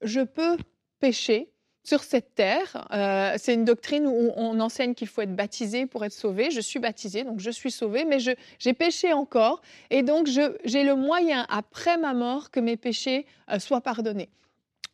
je 0.02 0.20
peux 0.20 0.56
pécher 1.00 1.49
sur 1.82 2.02
cette 2.02 2.34
terre. 2.34 2.86
Euh, 2.92 3.34
c'est 3.38 3.54
une 3.54 3.64
doctrine 3.64 4.06
où 4.06 4.32
on 4.36 4.60
enseigne 4.60 4.94
qu'il 4.94 5.08
faut 5.08 5.22
être 5.22 5.34
baptisé 5.34 5.86
pour 5.86 6.04
être 6.04 6.12
sauvé. 6.12 6.50
Je 6.50 6.60
suis 6.60 6.78
baptisé, 6.78 7.24
donc 7.24 7.40
je 7.40 7.50
suis 7.50 7.70
sauvé, 7.70 8.04
mais 8.04 8.18
j'ai 8.20 8.74
péché 8.74 9.12
encore. 9.12 9.62
Et 9.90 10.02
donc, 10.02 10.26
j'ai 10.26 10.84
le 10.84 10.94
moyen, 10.94 11.46
après 11.48 11.96
ma 11.96 12.14
mort, 12.14 12.50
que 12.50 12.60
mes 12.60 12.76
péchés 12.76 13.26
euh, 13.50 13.58
soient 13.58 13.80
pardonnés. 13.80 14.28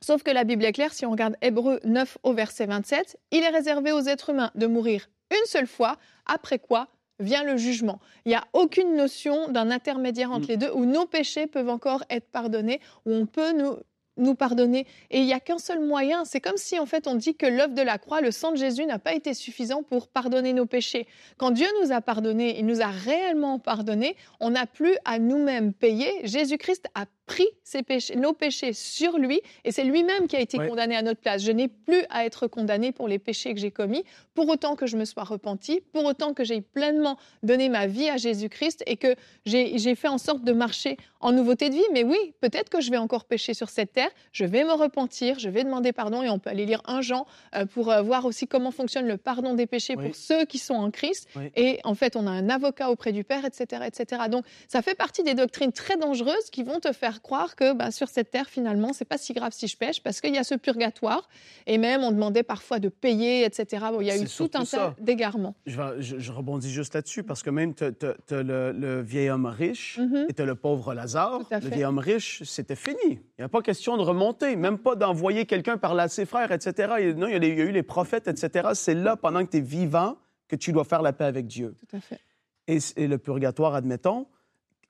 Sauf 0.01 0.23
que 0.23 0.31
la 0.31 0.45
Bible 0.45 0.65
est 0.65 0.73
claire, 0.73 0.93
si 0.93 1.07
on 1.07 1.11
regarde 1.11 1.37
Hébreu 1.41 1.81
9 1.85 2.19
au 2.23 2.33
verset 2.33 2.67
27, 2.67 3.19
il 3.31 3.43
est 3.43 3.49
réservé 3.49 3.93
aux 3.93 4.03
êtres 4.03 4.31
humains 4.31 4.51
de 4.55 4.67
mourir 4.67 5.09
une 5.31 5.47
seule 5.47 5.67
fois, 5.67 5.97
après 6.27 6.59
quoi 6.59 6.89
vient 7.19 7.45
le 7.45 7.57
jugement. 7.57 7.99
Il 8.25 8.29
n'y 8.29 8.35
a 8.35 8.45
aucune 8.53 8.95
notion 8.95 9.49
d'un 9.49 9.71
intermédiaire 9.71 10.31
entre 10.31 10.47
mm. 10.47 10.51
les 10.51 10.57
deux 10.59 10.71
où 10.75 10.85
nos 10.85 11.07
péchés 11.07 11.47
peuvent 11.47 11.71
encore 11.71 12.05
être 12.11 12.31
pardonnés, 12.31 12.81
où 13.07 13.13
on 13.13 13.27
peut 13.27 13.53
nous 13.53 13.77
nous 14.17 14.35
pardonner. 14.35 14.87
Et 15.11 15.21
il 15.21 15.27
n'y 15.27 15.33
a 15.33 15.41
qu'un 15.41 15.59
seul 15.59 15.81
moyen. 15.81 16.25
C'est 16.25 16.41
comme 16.41 16.57
si, 16.57 16.79
en 16.79 16.87
fait, 16.87 17.07
on 17.07 17.15
dit 17.15 17.35
que 17.35 17.47
l'œuvre 17.47 17.75
de 17.75 17.83
la 17.83 17.99
croix, 17.99 18.21
le 18.21 18.31
sang 18.31 18.53
de 18.53 18.57
Jésus, 18.57 18.87
n'a 18.87 18.99
pas 18.99 19.15
été 19.15 19.35
suffisant 19.35 19.83
pour 19.83 20.09
pardonner 20.09 20.53
nos 20.53 20.67
péchés. 20.67 21.07
Quand 21.37 21.51
Dieu 21.51 21.67
nous 21.83 21.93
a 21.93 22.01
pardonné, 22.01 22.59
il 22.59 22.67
nous 22.67 22.83
a 22.83 22.87
réellement 22.87 23.59
pardonné, 23.59 24.17
on 24.41 24.51
n'a 24.51 24.67
plus 24.67 24.97
à 25.05 25.19
nous-mêmes 25.19 25.73
payer. 25.73 26.11
Jésus-Christ 26.25 26.87
a 26.95 27.07
pris 27.27 27.47
ses 27.65 27.83
péchés, 27.83 28.17
nos 28.17 28.33
péchés 28.33 28.73
sur 28.73 29.19
lui 29.19 29.41
et 29.65 29.73
c'est 29.73 29.85
lui-même 29.85 30.29
qui 30.29 30.37
a 30.37 30.41
été 30.41 30.59
condamné 30.59 30.97
à 30.97 31.03
notre 31.03 31.21
place. 31.21 31.43
Je 31.43 31.53
n'ai 31.53 31.69
plus 31.69 32.05
à 32.11 32.25
être 32.25 32.47
condamné 32.47 32.93
pour 32.93 33.09
les 33.09 33.19
péchés 33.19 33.53
que 33.53 33.61
j'ai 33.61 33.71
commis, 33.71 34.05
pour 34.35 34.49
autant 34.49 34.77
que 34.77 34.87
je 34.87 34.97
me 34.97 35.05
sois 35.05 35.25
repenti, 35.25 35.81
pour 35.93 36.05
autant 36.05 36.35
que 36.35 36.45
j'ai 36.45 36.61
pleinement 36.61 37.19
donné 37.43 37.69
ma 37.69 37.87
vie 37.87 38.09
à 38.09 38.17
Jésus-Christ 38.17 38.85
et 38.87 38.97
que 38.97 39.15
j'ai 39.45 39.95
fait 39.95 40.09
en 40.09 40.19
sorte 40.19 40.45
de 40.45 40.53
marcher 40.53 40.97
en 41.21 41.33
nouveauté 41.33 41.69
de 41.69 41.75
vie. 41.75 41.85
Mais 41.93 42.05
oui, 42.05 42.35
peut-être 42.41 42.71
que 42.71 42.81
je 42.81 42.91
vais 42.91 42.97
encore 42.97 43.25
pécher 43.25 43.55
sur 43.55 43.71
cette 43.71 43.93
terre, 43.93 44.11
je 44.33 44.45
vais 44.45 44.65
me 44.65 44.73
repentir, 44.73 45.39
je 45.39 45.49
vais 45.49 45.65
demander 45.65 45.93
pardon 45.93 46.23
et 46.23 46.31
on 46.31 46.39
peut 46.39 46.51
aller 46.51 46.67
lire 46.67 46.83
un 46.85 47.01
Jean 47.01 47.27
euh, 47.55 47.67
pour 47.67 47.91
euh, 47.91 48.03
voir 48.03 48.25
aussi 48.25 48.47
comment 48.47 48.71
fonctionne 48.71 49.07
le 49.07 49.17
pardon 49.17 49.55
des 49.55 49.67
péchés 49.67 49.97
pour 49.97 50.15
ceux 50.15 50.45
qui 50.45 50.59
sont 50.59 50.75
en 50.75 50.91
Christ. 50.91 51.29
Et 51.57 51.81
en 51.85 51.95
fait, 51.95 52.17
on 52.17 52.27
a 52.27 52.31
un 52.31 52.49
avocat 52.49 52.91
auprès 52.91 53.13
du 53.13 53.25
Père, 53.25 53.45
etc., 53.45 53.83
etc. 53.87 54.23
Donc, 54.31 54.45
ça 54.69 54.83
fait 54.83 54.95
partie 54.95 55.23
des 55.23 55.35
doctrines 55.35 55.73
très 55.73 55.97
dangereuses 55.97 56.51
qui 56.53 56.63
vont 56.63 56.81
te 56.81 56.93
faire 56.93 57.16
croire 57.21 57.57
que 57.57 57.73
bah, 57.73 57.91
sur 57.91 58.09
cette 58.09 58.31
terre, 58.31 58.49
finalement, 58.49 58.93
c'est 58.93 59.05
pas 59.05 59.19
si 59.19 59.33
grave 59.33 59.53
si 59.53 59.67
je 59.67 59.77
pêche, 59.77 60.03
parce 60.03 60.21
qu'il 60.21 60.35
y 60.35 60.39
a 60.39 60.45
ce 60.45 60.55
purgatoire. 60.55 61.29
Et 61.67 61.79
même, 61.79 62.03
on 62.03 62.11
demandait 62.11 62.43
parfois 62.43 62.79
de 62.79 62.89
payer, 62.89 63.45
etc. 63.45 63.87
il 64.01 64.07
y 64.07 64.11
a 64.11 64.17
eu 64.17 64.27
tout 64.27 64.51
un 64.55 64.65
tas 64.65 64.95
d'égarements. 65.01 65.55
Je, 65.67 66.33
rebondis 66.33 66.71
juste 66.71 66.95
là-dessus, 66.95 67.23
parce 67.23 67.43
que 67.43 67.51
même, 67.51 67.75
tu 67.75 67.85
as, 67.85 68.43
le, 68.43 69.01
vieil 69.03 69.31
homme 69.31 69.47
riche 69.47 69.99
mm-hmm. 69.99 70.31
et 70.31 70.33
tu 70.33 70.45
le 70.45 70.55
pauvre 70.55 70.95
Lazare. 70.95 71.41
Le 71.51 71.59
vieil 71.59 71.85
homme 71.85 71.99
riche, 71.99 72.43
c'était 72.45 72.77
fini. 72.77 72.97
Il 73.05 73.41
n'y 73.41 73.45
a 73.45 73.49
pas 73.49 73.63
question 73.63 73.97
de 73.97 74.03
remonter, 74.03 74.57
même 74.57 74.79
pas 74.79 74.95
d'envoyer 74.95 75.47
quelqu'un 75.47 75.77
par 75.77 75.95
là 75.95 76.09
ses 76.09 76.27
frères, 76.27 76.53
etc. 76.53 77.15
Non, 77.17 77.27
il 77.27 77.33
y, 77.33 77.35
a 77.35 77.49
il 77.49 77.59
y 77.59 77.63
a 77.63 77.65
eu 77.65 77.73
les 77.73 77.83
prophètes, 77.83 78.29
etc. 78.29 78.71
C'est 78.75 78.95
là, 78.95 79.17
pendant 79.17 79.45
que 79.45 79.51
tu 79.51 79.59
es 79.59 79.61
vivant, 79.61 80.17
que 80.49 80.57
tu 80.57 80.73
dois 80.73 80.85
faire 80.85 81.03
la 81.03 81.13
paix 81.13 81.25
avec 81.25 81.47
Dieu. 81.47 81.75
Tout 81.79 81.97
à 81.97 82.01
fait. 82.01 82.21
et 82.69 83.07
le 83.07 83.19
purgatoire, 83.19 83.75
admettons, 83.75 84.27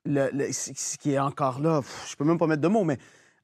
ce 0.07 0.97
qui 0.97 1.13
est 1.13 1.19
encore 1.19 1.59
là, 1.59 1.81
je 2.09 2.15
peux 2.15 2.25
même 2.25 2.37
pas 2.37 2.47
mettre 2.47 2.61
de 2.61 2.67
mots, 2.67 2.83
mais 2.83 2.97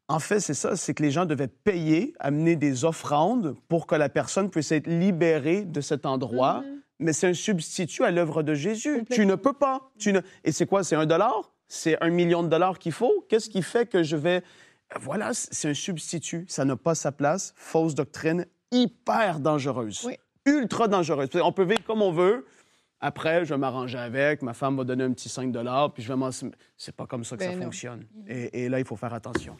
en 0.07 0.19
fait, 0.19 0.39
c'est 0.39 0.53
ça, 0.53 0.75
c'est 0.75 0.93
que 0.93 1.03
les 1.03 1.11
gens 1.11 1.25
devaient 1.25 1.47
payer, 1.47 2.13
amener 2.19 2.55
des 2.55 2.85
offrandes 2.85 3.55
pour 3.69 3.87
que 3.87 3.95
la 3.95 4.09
personne 4.09 4.49
puisse 4.49 4.71
être 4.71 4.87
libérée 4.87 5.63
de 5.63 5.81
cet 5.81 6.05
endroit. 6.05 6.61
Mm-hmm. 6.61 6.79
Mais 6.99 7.13
c'est 7.13 7.27
un 7.27 7.33
substitut 7.33 8.03
à 8.03 8.11
l'œuvre 8.11 8.43
de 8.43 8.53
Jésus. 8.53 9.03
Tu 9.09 9.25
ne 9.25 9.35
peux 9.35 9.53
pas. 9.53 9.91
Tu 9.97 10.13
ne... 10.13 10.21
Et 10.43 10.51
c'est 10.51 10.65
quoi? 10.65 10.83
C'est 10.83 10.95
un 10.95 11.05
dollar? 11.05 11.51
C'est 11.67 12.01
un 12.03 12.09
million 12.09 12.43
de 12.43 12.49
dollars 12.49 12.79
qu'il 12.79 12.91
faut? 12.91 13.25
Qu'est-ce 13.29 13.49
qui 13.49 13.63
fait 13.63 13.89
que 13.89 14.03
je 14.03 14.15
vais... 14.15 14.43
Voilà, 14.99 15.31
c'est 15.33 15.69
un 15.69 15.73
substitut. 15.73 16.45
Ça 16.47 16.65
n'a 16.65 16.75
pas 16.75 16.95
sa 16.95 17.11
place. 17.11 17.53
Fausse 17.55 17.95
doctrine, 17.95 18.45
hyper 18.71 19.39
dangereuse. 19.39 20.07
Ultra 20.45 20.87
dangereuse. 20.87 21.29
On 21.41 21.51
peut 21.51 21.63
vivre 21.63 21.83
comme 21.85 22.01
on 22.01 22.11
veut, 22.11 22.45
après, 23.05 23.43
je 23.43 23.53
vais 23.53 23.57
m'arranger 23.57 23.97
avec, 23.97 24.41
ma 24.43 24.53
femme 24.53 24.77
va 24.77 24.85
donner 24.85 25.03
un 25.03 25.11
petit 25.11 25.27
5 25.27 25.53
puis 25.93 26.01
je 26.01 26.07
vais 26.07 26.15
m'en... 26.15 26.29
C'est 26.77 26.95
pas 26.95 27.05
comme 27.05 27.25
ça 27.25 27.35
que 27.35 27.43
ça 27.43 27.49
ben 27.49 27.63
fonctionne. 27.63 28.05
Et, 28.27 28.69
là, 28.69 28.79
il 28.79 28.85
faut 28.85 28.95
faire 28.95 29.13
attention. 29.13 29.57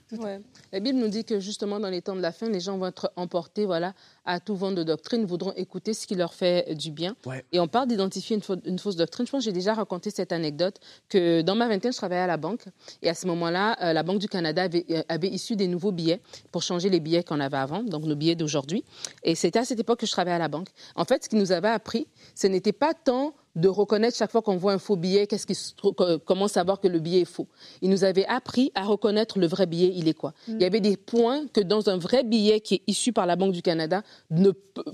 La 0.71 0.79
Bible 0.79 0.97
nous 0.97 1.09
dit 1.09 1.25
que 1.25 1.41
justement, 1.41 1.79
dans 1.81 1.89
les 1.89 2.01
temps 2.01 2.15
de 2.15 2.21
la 2.21 2.31
fin, 2.31 2.49
les 2.49 2.61
gens 2.61 2.77
vont 2.77 2.87
être 2.87 3.11
emportés 3.17 3.65
voilà, 3.65 3.93
à 4.23 4.39
tout 4.39 4.55
vent 4.55 4.71
de 4.71 4.81
doctrine, 4.83 5.25
voudront 5.25 5.51
écouter 5.57 5.93
ce 5.93 6.07
qui 6.07 6.15
leur 6.15 6.33
fait 6.33 6.73
du 6.75 6.91
bien. 6.91 7.17
Et 7.51 7.59
on 7.59 7.67
parle 7.67 7.87
d'identifier 7.87 8.39
une, 8.65 8.79
fausse 8.79 8.95
doctrine. 8.95 9.25
Je 9.25 9.31
pense 9.31 9.41
que 9.41 9.45
j'ai 9.45 9.51
déjà 9.51 9.73
raconté 9.73 10.09
cette 10.09 10.31
anecdote 10.31 10.79
que 11.09 11.41
dans 11.41 11.55
ma 11.55 11.67
vingtaine, 11.67 11.91
je 11.91 11.97
travaillais 11.97 12.21
à 12.21 12.27
la 12.27 12.37
banque. 12.37 12.63
Et 13.01 13.09
à 13.09 13.13
ce 13.13 13.27
moment-là, 13.27 13.75
euh, 13.81 13.91
la 13.91 14.03
Banque 14.03 14.19
du 14.19 14.29
Canada 14.29 14.63
avait, 14.63 14.85
euh, 14.89 15.03
avait, 15.09 15.29
issu 15.29 15.57
des 15.57 15.67
nouveaux 15.67 15.91
billets 15.91 16.21
pour 16.53 16.63
changer 16.63 16.89
les 16.89 17.01
billets 17.01 17.23
qu'on 17.23 17.41
avait 17.41 17.57
avant, 17.57 17.83
donc 17.83 18.05
nos 18.05 18.15
billets 18.15 18.35
d'aujourd'hui. 18.35 18.85
Et 19.23 19.35
c'était 19.35 19.59
à 19.59 19.65
cette 19.65 19.79
époque 19.79 19.99
que 19.99 20.05
je 20.05 20.11
travaillais 20.11 20.35
à 20.35 20.39
la 20.39 20.47
banque. 20.47 20.69
En 20.95 21.03
fait, 21.03 21.25
ce 21.25 21.29
qui 21.29 21.35
nous 21.35 21.51
avait 21.51 21.69
appris, 21.69 22.07
ce 22.35 22.47
n'était 22.47 22.71
pas 22.71 22.93
tant 22.93 23.32
de 23.55 23.67
reconnaître 23.67 24.17
chaque 24.17 24.31
fois 24.31 24.41
qu'on 24.41 24.57
voit 24.57 24.73
un 24.73 24.79
faux 24.79 24.95
billet, 24.95 25.27
qu'est-ce 25.27 25.45
qui, 25.45 25.55
comment 26.25 26.47
savoir 26.47 26.79
que 26.79 26.87
le 26.87 26.99
billet 26.99 27.21
est 27.21 27.25
faux? 27.25 27.47
Il 27.81 27.89
nous 27.89 28.03
avait 28.03 28.25
appris 28.25 28.71
à 28.75 28.83
reconnaître 28.83 29.39
le 29.39 29.47
vrai 29.47 29.65
billet, 29.65 29.91
il 29.95 30.07
est 30.07 30.13
quoi? 30.13 30.33
Il 30.47 30.61
y 30.61 30.65
avait 30.65 30.79
des 30.79 30.97
points 30.97 31.45
que 31.53 31.61
dans 31.61 31.89
un 31.89 31.97
vrai 31.97 32.23
billet 32.23 32.59
qui 32.61 32.75
est 32.75 32.81
issu 32.87 33.13
par 33.13 33.25
la 33.25 33.35
Banque 33.35 33.53
du 33.53 33.61
Canada 33.61 34.01
ne 34.31 34.51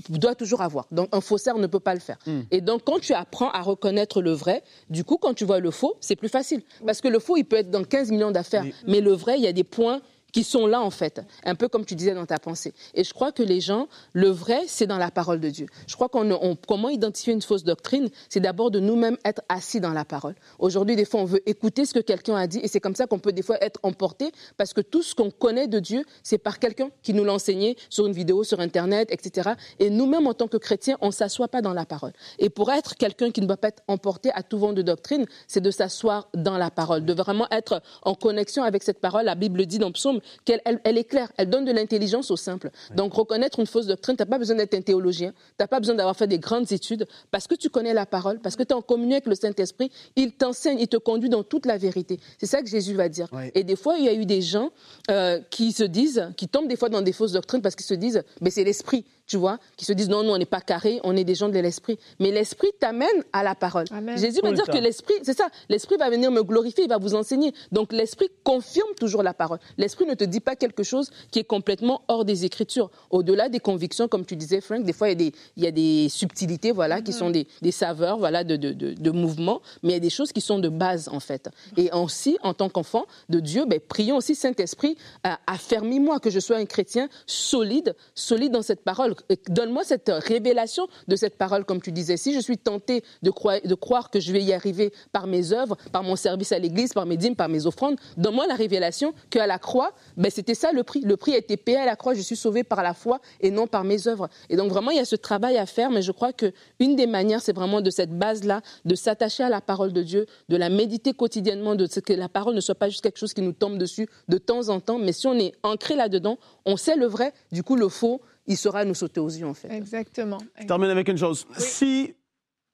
doit 0.10 0.36
toujours 0.36 0.62
avoir. 0.62 0.88
Donc 0.92 1.08
un 1.14 1.22
faussaire 1.22 1.58
ne 1.58 1.68
peut 1.68 1.80
pas 1.80 1.94
le 1.94 2.00
faire. 2.00 2.18
Hmm. 2.26 2.42
Et 2.52 2.62
donc 2.62 2.84
quand 2.84 3.00
tu 3.00 3.14
apprends 3.14 3.50
à 3.52 3.62
reconnaître 3.62 4.22
le 4.22 4.32
vrai, 4.32 4.64
du 4.90 5.04
coup 5.04 5.18
quand 5.18 5.34
tu 5.34 5.46
vois 5.46 5.60
le 5.60 5.72
faux, 5.72 5.96
c'est 6.02 6.16
plus 6.16 6.30
facile 6.30 6.62
parce 6.86 7.02
que 7.02 7.08
le 7.08 7.20
faux 7.20 7.38
il 7.38 7.46
peut 7.46 7.58
être 7.58 7.72
dans 7.72 7.84
15 7.84 8.12
millions 8.12 8.32
d'affaires, 8.32 8.66
mais 8.88 9.00
le 9.02 9.14
vrai 9.14 9.38
il 9.38 9.44
y 9.44 9.48
a 9.48 9.54
des 9.54 9.64
points 9.64 10.02
qui 10.32 10.44
sont 10.44 10.68
là 10.68 10.82
en 10.82 10.90
fait, 10.90 11.22
un 11.44 11.56
peu 11.56 11.68
comme 11.68 11.86
tu 11.86 11.96
disais 11.96 12.14
dans 12.14 12.26
ta 12.26 12.40
pensée. 12.40 12.74
Et 12.94 13.04
je 13.04 13.14
crois 13.14 13.32
que 13.32 13.44
les 13.44 13.62
gens, 13.62 13.88
le 14.14 14.30
vrai, 14.30 14.62
c'est 14.68 14.88
dans 14.88 14.98
la 14.98 15.12
parole 15.12 15.40
de 15.40 15.50
Dieu. 15.50 15.68
Je 15.88 15.96
crois 15.96 16.10
qu'on 16.10 16.58
comment 16.68 16.90
identifier 16.90 17.34
une 17.34 17.42
fausse 17.42 17.64
doctrine, 17.64 18.10
c'est 18.30 18.40
d'abord 18.40 18.72
de 18.72 18.80
nous-mêmes 18.80 19.18
être 19.26 19.42
assis 19.50 19.80
dans 19.80 19.94
la 19.94 20.06
parole. 20.06 20.36
Aujourd'hui, 20.60 20.96
des 20.96 21.06
fois, 21.06 21.22
on 21.22 21.26
veut 21.26 21.42
écouter 21.50 21.86
ce 21.86 21.94
que 21.94 22.00
quelqu'un 22.00 22.36
a 22.36 22.48
dit, 22.48 22.60
et 22.62 22.68
c'est 22.68 22.80
comme 22.80 22.96
ça 22.96 23.08
qu'on 23.08 23.20
peut 23.20 23.32
des 23.32 23.42
fois 23.42 23.62
être 23.64 23.80
emporté, 23.84 24.32
parce 24.58 24.74
que 24.74 24.82
tout 24.82 25.02
ce 25.02 25.16
qu'on 25.16 25.32
connaît 25.32 25.68
de 25.68 25.80
Dieu, 25.80 26.04
c'est 26.24 26.38
par 26.38 26.60
quelqu'un 26.60 26.90
qui 27.04 27.14
nous 27.14 27.24
l'a 27.24 27.34
enseigné 27.34 27.78
sur 27.90 28.08
une 28.08 28.14
vidéo, 28.14 28.44
sur 28.44 28.60
Internet, 28.60 29.10
etc. 29.12 29.52
Et 29.80 29.90
nous-mêmes, 29.90 30.28
en 30.28 30.34
tant 30.34 30.48
que 30.48 30.58
chrétiens, 30.58 30.98
on 31.02 31.12
s'assoit 31.12 31.48
pas 31.48 31.62
dans 31.62 31.74
la 31.74 31.86
parole. 31.86 32.14
Et 32.38 32.50
pour 32.50 32.72
être 32.72 32.96
quelqu'un 32.96 33.32
qui 33.32 33.42
ne 33.42 33.46
doit 33.46 33.58
pas 33.58 33.70
être 33.70 33.84
emporté 33.88 34.32
à 34.34 34.44
tout 34.44 34.58
vent 34.58 34.74
de 34.74 34.82
doctrine, 34.82 35.26
c'est 35.48 35.62
de 35.62 35.72
s'asseoir 35.72 36.30
dans 36.34 36.58
la 36.58 36.72
parole, 36.72 37.06
de 37.06 37.14
vraiment 37.14 37.48
être 37.52 37.82
en 38.04 38.16
connexion 38.16 38.64
avec 38.64 38.84
cette 38.84 39.00
parole. 39.00 39.26
La 39.26 39.36
Bible 39.36 39.66
dit 39.66 39.80
dans 39.80 39.92
Psaume 39.92 40.19
qu'elle 40.46 40.62
elle, 40.66 40.98
est 40.98 41.04
claire, 41.04 41.32
elle 41.38 41.50
donne 41.50 41.66
de 41.66 41.72
l'intelligence 41.72 42.32
au 42.32 42.38
simple. 42.38 42.70
Donc 42.96 43.14
reconnaître 43.14 43.60
une 43.60 43.68
fausse 43.68 43.88
doctrine, 43.88 44.16
tu 44.16 44.22
n'as 44.22 44.28
pas 44.28 44.38
besoin 44.38 44.56
d'être 44.56 44.74
un 44.74 44.82
théologien, 44.82 45.32
tu 45.32 45.36
n'as 45.60 45.68
pas 45.68 45.80
besoin 45.80 45.96
d'avoir 45.96 46.16
fait 46.16 46.28
des 46.28 46.40
grandes 46.40 46.72
études, 46.72 47.08
parce 47.32 47.48
que 47.48 47.56
tu 47.56 47.70
connais 47.70 47.94
la 47.94 48.06
parole, 48.06 48.40
parce 48.40 48.56
que 48.56 48.64
tu 48.64 48.70
es 48.70 48.74
en 48.74 48.82
communion 48.82 49.14
avec 49.14 49.26
le 49.26 49.36
Saint-Esprit, 49.36 49.92
il 50.16 50.34
t'enseigne, 50.34 50.80
il 50.80 50.88
te 50.88 50.98
conduit 50.98 51.30
dans 51.30 51.44
toute 51.44 51.66
la 51.66 51.78
vérité. 51.78 52.20
C'est 52.38 52.46
ça 52.46 52.62
que 52.62 52.68
Jésus 52.68 52.94
va 52.94 53.10
dire. 53.10 53.30
Et 53.54 53.64
des 53.64 53.76
fois, 53.76 53.98
il 53.98 54.06
y 54.06 54.10
a 54.10 54.14
eu 54.14 54.26
des 54.26 54.42
gens 54.42 54.72
euh, 55.10 55.40
qui 55.50 55.72
se 55.72 55.84
disent, 55.84 56.30
qui 56.38 56.48
tombent 56.48 56.68
des 56.68 56.76
fois 56.76 56.90
dans 56.90 57.02
des 57.02 57.14
fausses 57.14 57.34
doctrines 57.34 57.62
parce 57.62 57.76
qu'ils 57.76 57.86
se 57.86 57.94
disent, 57.94 58.24
mais 58.42 58.50
c'est 58.50 58.64
l'Esprit 58.64 59.06
tu 59.30 59.38
vois, 59.38 59.60
qui 59.78 59.86
se 59.86 59.94
disent 59.94 60.10
non, 60.10 60.24
non, 60.24 60.34
on 60.34 60.38
n'est 60.40 60.46
pas 60.46 60.60
carré, 60.60 61.00
on 61.04 61.16
est 61.16 61.24
des 61.24 61.36
gens 61.36 61.50
de 61.50 61.60
l'esprit. 61.60 62.00
Mais 62.20 62.32
l'esprit 62.32 62.70
t'amène 62.80 63.08
à 63.32 63.44
la 63.44 63.54
parole. 63.54 63.86
Amen. 63.92 64.18
Jésus 64.18 64.42
va 64.42 64.52
dire 64.52 64.66
temps. 64.66 64.74
que 64.74 64.80
l'esprit, 64.80 65.14
c'est 65.22 65.38
ça, 65.38 65.48
l'esprit 65.70 65.98
va 65.98 66.10
venir 66.10 66.32
me 66.32 66.42
glorifier, 66.42 66.86
il 66.86 66.90
va 66.90 66.98
vous 66.98 67.14
enseigner. 67.14 67.54
Donc 67.72 67.94
l'esprit 67.94 68.28
confirme 68.44 68.94
toujours 69.00 69.22
la 69.22 69.36
parole. 69.36 69.60
L'esprit 69.78 70.08
ne 70.08 70.16
te 70.16 70.24
dit 70.24 70.40
pas 70.40 70.56
quelque 70.56 70.82
chose 70.82 71.12
qui 71.32 71.38
est 71.38 71.44
complètement 71.44 72.02
hors 72.08 72.26
des 72.26 72.44
Écritures. 72.44 72.90
Au-delà 73.12 73.50
des 73.50 73.60
convictions, 73.60 74.08
comme 74.08 74.26
tu 74.26 74.36
disais, 74.36 74.62
Frank, 74.62 74.84
des 74.84 74.94
fois 74.94 75.10
il 75.10 75.12
y 75.12 75.14
a 75.14 75.30
des, 75.30 75.38
il 75.58 75.64
y 75.64 75.68
a 75.68 75.72
des 75.72 76.10
subtilités, 76.10 76.72
voilà, 76.72 77.02
qui 77.02 77.14
sont 77.14 77.30
des, 77.30 77.48
des 77.62 77.72
saveurs, 77.72 78.18
voilà, 78.18 78.44
de, 78.44 78.56
de, 78.56 78.74
de, 78.74 78.94
de 78.94 79.12
mouvement, 79.12 79.62
mais 79.84 79.90
il 79.90 79.94
y 79.94 79.98
a 79.98 80.02
des 80.02 80.10
choses 80.10 80.32
qui 80.32 80.42
sont 80.42 80.58
de 80.58 80.70
base 80.70 81.08
en 81.10 81.20
fait. 81.20 81.50
Et 81.78 81.92
aussi, 81.92 82.38
en 82.42 82.56
tant 82.56 82.70
qu'enfant 82.70 83.06
de 83.30 83.40
Dieu, 83.40 83.66
ben, 83.68 83.80
prions 83.80 84.18
aussi 84.18 84.34
Saint-Esprit, 84.34 84.98
euh, 85.28 85.30
affermis-moi 85.46 86.20
que 86.20 86.32
je 86.32 86.40
sois 86.40 86.58
un 86.58 86.66
chrétien 86.66 87.10
solide, 87.28 87.96
solide 88.16 88.52
dans 88.52 88.64
cette 88.64 88.84
parole. 88.84 89.14
Et 89.30 89.40
Donne-moi 89.48 89.84
cette 89.84 90.10
révélation 90.10 90.88
de 91.08 91.16
cette 91.16 91.38
parole, 91.38 91.66
comme 91.66 91.82
tu 91.82 91.92
disais. 91.92 92.18
Si 92.18 92.34
je 92.34 92.40
suis 92.40 92.58
tenté 92.58 93.04
de 93.24 93.30
croire, 93.30 93.60
de 93.64 93.76
croire 93.76 94.10
que 94.10 94.20
je 94.20 94.32
vais 94.32 94.42
y 94.42 94.54
arriver 94.54 94.94
par 95.12 95.28
mes 95.28 95.54
œuvres, 95.54 95.78
par 95.92 96.04
mon 96.04 96.16
service 96.16 96.52
à 96.52 96.60
l'Église, 96.60 96.94
par 96.94 97.06
mes 97.06 97.18
dîmes, 97.18 97.36
par 97.36 97.50
mes 97.50 97.66
offrandes, 97.66 97.98
donne-moi 98.18 98.48
la 98.48 98.56
révélation 98.56 99.14
qu'à 99.30 99.48
la 99.48 99.60
croix, 99.60 99.94
ben, 100.18 100.32
c'était 100.32 100.56
ça 100.56 100.72
le 100.72 100.84
prix. 100.84 101.02
Le 101.02 101.18
prix 101.18 101.34
a 101.34 101.38
été 101.38 101.58
payé 101.58 101.78
à 101.78 101.86
la 101.86 101.96
croix. 101.96 102.14
Je 102.14 102.22
suis 102.22 102.36
sauvé 102.36 102.64
par 102.64 102.84
la 102.84 102.94
foi 102.94 103.20
et 103.42 103.52
non 103.52 103.68
par 103.68 103.84
mes 103.84 104.08
œuvres. 104.08 104.30
Et 104.50 104.56
donc 104.56 104.72
vraiment, 104.72 104.92
il 104.92 104.98
y 104.98 105.02
a 105.02 105.06
ce 105.06 105.16
travail 105.16 105.58
à 105.58 105.66
faire, 105.66 105.92
mais 105.92 106.02
je 106.02 106.12
crois 106.12 106.34
que 106.34 106.52
une 106.80 106.96
des 106.96 107.08
manières, 107.08 107.42
c'est 107.42 107.56
vraiment 107.56 107.82
de 107.82 107.90
cette 107.90 108.18
base-là, 108.18 108.62
de 108.86 108.96
s'attacher 108.96 109.44
à 109.44 109.50
la 109.50 109.62
parole 109.62 109.94
de 109.94 110.04
Dieu, 110.04 110.26
de 110.50 110.58
la 110.58 110.70
méditer 110.70 111.14
quotidiennement, 111.14 111.76
de 111.76 111.86
ce 111.86 112.00
que 112.00 112.14
la 112.14 112.30
parole 112.30 112.56
ne 112.56 112.62
soit 112.62 112.76
pas 112.76 112.90
juste 112.90 113.02
quelque 113.02 113.18
chose 113.18 113.34
qui 113.34 113.42
nous 113.42 113.54
tombe 113.54 113.78
dessus 113.78 114.08
de 114.28 114.38
temps 114.38 114.70
en 114.70 114.80
temps, 114.80 115.00
mais 115.00 115.12
si 115.12 115.28
on 115.28 115.34
est 115.34 115.54
ancré 115.64 115.96
là-dedans, 115.96 116.38
on 116.66 116.78
sait 116.78 116.96
le 116.96 117.06
vrai, 117.06 117.34
du 117.52 117.64
coup 117.64 117.76
le 117.76 117.90
faux, 117.90 118.22
il 118.50 118.58
saura 118.58 118.84
nous 118.84 118.96
sauter 118.96 119.22
aux 119.22 119.30
yeux 119.30 119.48
en 119.48 119.54
fait. 119.54 119.72
Exactement. 119.72 120.40
Je 120.60 120.66
termine 120.66 120.90
avec 120.90 121.08
une 121.08 121.18
chose. 121.18 121.48
Si 121.58 122.14